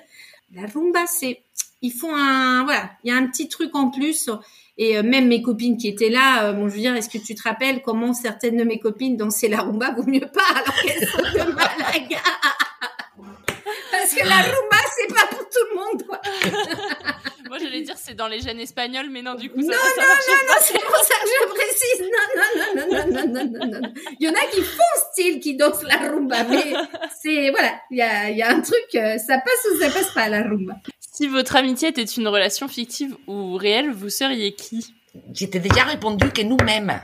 [0.53, 1.05] la rumba.
[1.07, 1.43] C'est,
[1.81, 4.29] ils font un, voilà, il y a un petit truc en plus.
[4.77, 7.17] Et euh, même mes copines qui étaient là, euh, bon, je veux dire, est-ce que
[7.17, 9.91] tu te rappelles comment certaines de mes copines dansaient la rumba?
[9.91, 12.19] Vaut mieux pas, alors qu'elles sont de Malaga.
[13.91, 16.21] Parce que la rumba, c'est pas pour tout le monde, quoi.
[17.55, 19.95] moi j'allais dire c'est dans les gènes espagnols, mais non, du coup, ça, non, ça,
[19.95, 22.01] ça non, non, non, c'est pour ça que je précise.
[22.01, 23.93] Non, non, non, non, non, non, non, non.
[24.19, 26.73] Il y en a qui font style, qui dansent la rumba, mais
[27.21, 30.13] c'est, voilà, il y a, y a un truc, euh, ça passe ou ça passe
[30.13, 30.73] pas la rumba.
[30.99, 34.93] Si votre amitié était une relation fictive ou réelle, vous seriez qui?
[35.33, 36.99] J'étais déjà répondu que nous-mêmes.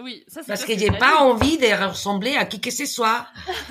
[0.00, 3.26] Oui, ça, c'est Parce que j'ai pas envie de ressembler à qui que ce soit.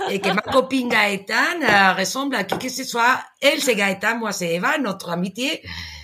[0.09, 3.20] Et que ma copine Gaëtan euh, ressemble à qui que ce soit.
[3.41, 5.61] Elle, c'est Gaëtan moi, c'est Eva, notre amitié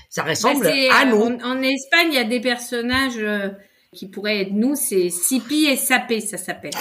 [0.10, 1.22] ça ressemble Bah, c'est, à euh, nous.
[1.22, 3.50] En, en Espagne, il y a des personnages euh,
[3.96, 6.72] qui pourraient être nous, c'est Sipi et Sapé, ça s'appelle.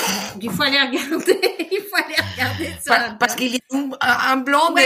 [0.42, 1.40] Il faut aller regarder,
[1.72, 2.96] il faut aller regarder ça.
[2.96, 3.58] Pa- parce qu'il
[4.00, 4.82] a un, blanc Ouais,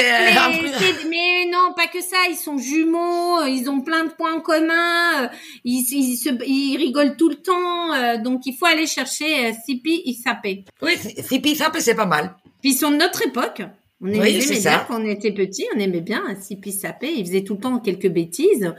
[0.50, 2.16] mais, bleu- c'est- mais non, pas que ça.
[2.30, 5.28] Ils sont jumeaux, euh, ils ont plein de points communs, euh,
[5.64, 7.92] ils, ils, se, ils rigolent tout le temps.
[7.94, 10.64] euh, donc il faut aller chercher euh, Sipi et Sapé.
[10.80, 10.92] Oui,
[11.28, 12.36] Sipi Sapé, c'est pas mal.
[12.60, 13.62] Puis ils sont de notre époque.
[14.02, 14.84] On Oui, aimait c'est ça.
[14.88, 17.08] quand on était petits, on aimait bien euh, Sipi Sapé.
[17.16, 18.74] Ils faisaient tout le temps quelques bêtises,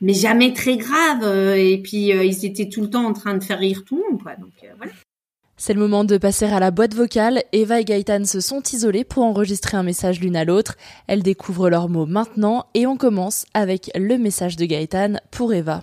[0.00, 1.24] mais jamais très graves.
[1.24, 3.96] euh, et puis euh, ils étaient tout le temps en train de faire rire tout
[3.96, 4.36] le monde, quoi.
[4.36, 4.92] Donc euh, voilà.
[5.60, 7.42] C'est le moment de passer à la boîte vocale.
[7.50, 10.76] Eva et Gaëtan se sont isolés pour enregistrer un message l'une à l'autre.
[11.08, 15.82] Elles découvrent leurs mots maintenant et on commence avec le message de Gaëtan pour Eva.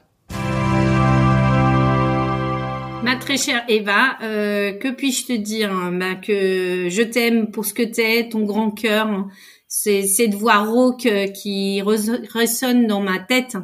[3.05, 7.63] Ma très chère Eva, euh, que puis-je te dire hein, bah, Que je t'aime pour
[7.63, 9.27] ce que t'es, ton grand cœur,
[9.67, 13.57] c'est cette voix rauque qui résonne dans ma tête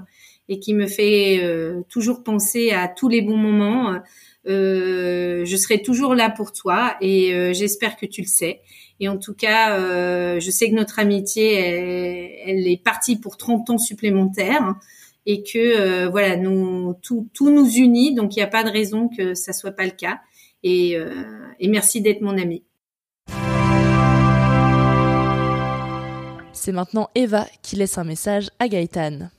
[0.47, 3.99] et qui me fait euh, toujours penser à tous les bons moments.
[4.47, 8.61] Euh, je serai toujours là pour toi et euh, j'espère que tu le sais.
[8.99, 13.37] Et en tout cas, euh, je sais que notre amitié, elle, elle est partie pour
[13.37, 14.75] 30 ans supplémentaires
[15.25, 18.69] et que euh, voilà, nous tout, tout nous unit, donc il n'y a pas de
[18.69, 20.19] raison que ça soit pas le cas.
[20.63, 21.23] Et, euh,
[21.59, 22.63] et merci d'être mon ami.
[26.53, 29.29] C'est maintenant Eva qui laisse un message à Gaëtan.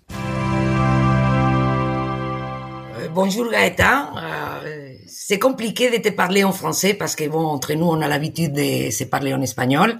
[3.02, 4.16] Euh, bonjour Gaëtan.
[4.16, 8.08] Euh, c'est compliqué de te parler en français parce que bon, entre nous, on a
[8.08, 9.98] l'habitude de se parler en espagnol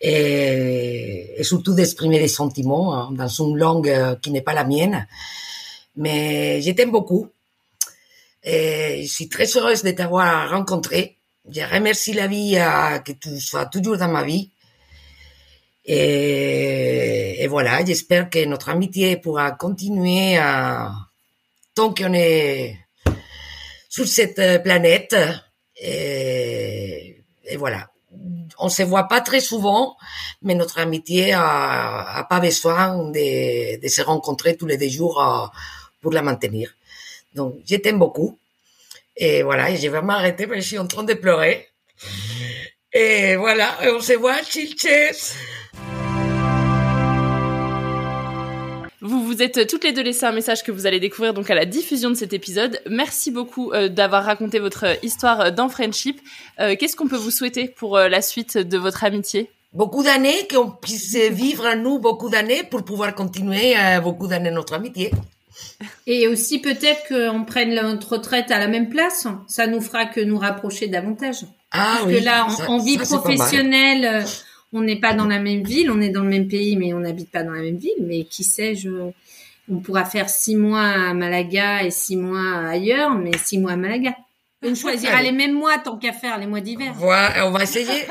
[0.00, 4.64] et, et surtout d'exprimer des sentiments hein, dans une langue euh, qui n'est pas la
[4.64, 5.06] mienne.
[5.96, 7.28] Mais je t'aime beaucoup.
[8.42, 11.16] Et je suis très heureuse de t'avoir rencontré.
[11.50, 14.50] Je remercie la vie euh, que tu sois toujours dans ma vie.
[15.84, 20.92] Et, et voilà, j'espère que notre amitié pourra continuer à,
[21.74, 22.78] tant qu'on est
[23.88, 25.16] sur cette euh, planète.
[25.76, 27.89] Et, et voilà.
[28.60, 29.96] On se voit pas très souvent,
[30.42, 35.22] mais notre amitié a, a pas besoin de, de se rencontrer tous les deux jours
[35.22, 35.46] euh,
[36.02, 36.74] pour la maintenir.
[37.34, 38.38] Donc, je t'aime beaucoup.
[39.16, 41.68] Et voilà, et je vais m'arrêter parce que je suis en train de pleurer.
[42.92, 45.34] Et voilà, on se voit, chilches.
[49.02, 51.54] Vous vous êtes toutes les deux laissé un message que vous allez découvrir donc à
[51.54, 52.80] la diffusion de cet épisode.
[52.88, 56.20] Merci beaucoup euh, d'avoir raconté votre euh, histoire euh, dans Friendship.
[56.60, 59.50] Euh, Qu'est-ce qu'on peut vous souhaiter pour euh, la suite de votre amitié?
[59.72, 64.74] Beaucoup d'années, qu'on puisse vivre nous beaucoup d'années pour pouvoir continuer euh, beaucoup d'années notre
[64.74, 65.12] amitié.
[66.06, 69.26] Et aussi peut-être qu'on prenne notre retraite à la même place.
[69.46, 71.44] Ça nous fera que nous rapprocher davantage.
[71.72, 74.22] Ah Parce oui, que là, en, ça- en vie ça, professionnelle, euh,
[74.72, 77.00] on n'est pas dans la même ville, on est dans le même pays, mais on
[77.00, 77.92] n'habite pas dans la même ville.
[78.00, 78.90] Mais qui sait, je,
[79.70, 83.76] on pourra faire six mois à Malaga et six mois ailleurs, mais six mois à
[83.76, 84.14] Malaga.
[84.62, 85.30] On choisira Allez.
[85.30, 86.92] les mêmes mois tant qu'à faire, les mois d'hiver.
[86.96, 88.04] Voilà, on va essayer.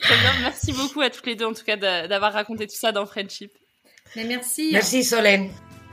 [0.00, 2.74] Très bien, merci beaucoup à toutes les deux en tout cas d'a- d'avoir raconté tout
[2.76, 3.52] ça dans Friendship.
[4.16, 4.70] Mais merci.
[4.72, 5.50] Merci Solène.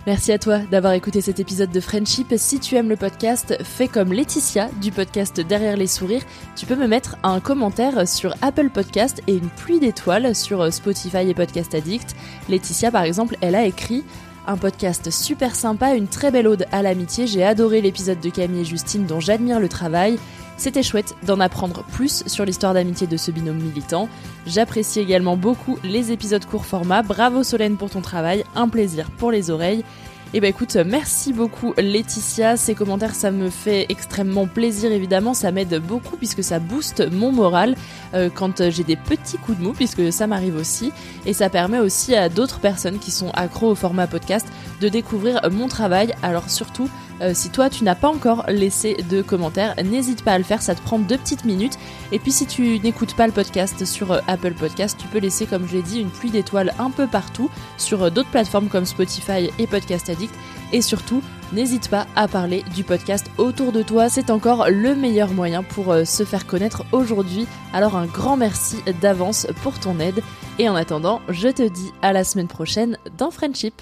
[0.08, 2.34] Merci à toi d'avoir écouté cet épisode de Friendship.
[2.38, 6.24] Si tu aimes le podcast, fais comme Laetitia du podcast Derrière les sourires.
[6.56, 11.30] Tu peux me mettre un commentaire sur Apple Podcast et une pluie d'étoiles sur Spotify
[11.30, 12.16] et Podcast Addict.
[12.48, 14.04] Laetitia, par exemple, elle a écrit
[14.48, 17.28] un podcast super sympa, une très belle ode à l'amitié.
[17.28, 20.18] J'ai adoré l'épisode de Camille et Justine dont j'admire le travail.
[20.60, 24.10] C'était chouette d'en apprendre plus sur l'histoire d'amitié de ce binôme militant.
[24.46, 27.02] J'apprécie également beaucoup les épisodes court format.
[27.02, 29.86] Bravo Solène pour ton travail, un plaisir pour les oreilles.
[30.34, 32.58] Eh ben écoute, merci beaucoup Laetitia.
[32.58, 35.34] Ces commentaires, ça me fait extrêmement plaisir évidemment.
[35.34, 37.78] Ça m'aide beaucoup puisque ça booste mon moral
[38.14, 40.92] euh, quand j'ai des petits coups de mou, puisque ça m'arrive aussi.
[41.26, 44.46] Et ça permet aussi à d'autres personnes qui sont accros au format podcast
[44.82, 46.14] de découvrir mon travail.
[46.22, 46.90] Alors surtout,
[47.22, 50.62] euh, si toi tu n'as pas encore laissé de commentaires, n'hésite pas à le faire,
[50.62, 51.78] ça te prend deux petites minutes.
[52.12, 55.46] Et puis si tu n'écoutes pas le podcast sur euh, Apple Podcast, tu peux laisser,
[55.46, 58.86] comme je l'ai dit, une pluie d'étoiles un peu partout sur euh, d'autres plateformes comme
[58.86, 60.34] Spotify et Podcast Addict.
[60.72, 65.32] Et surtout, n'hésite pas à parler du podcast autour de toi, c'est encore le meilleur
[65.32, 67.48] moyen pour se faire connaître aujourd'hui.
[67.74, 70.22] Alors un grand merci d'avance pour ton aide.
[70.60, 73.82] Et en attendant, je te dis à la semaine prochaine dans Friendship.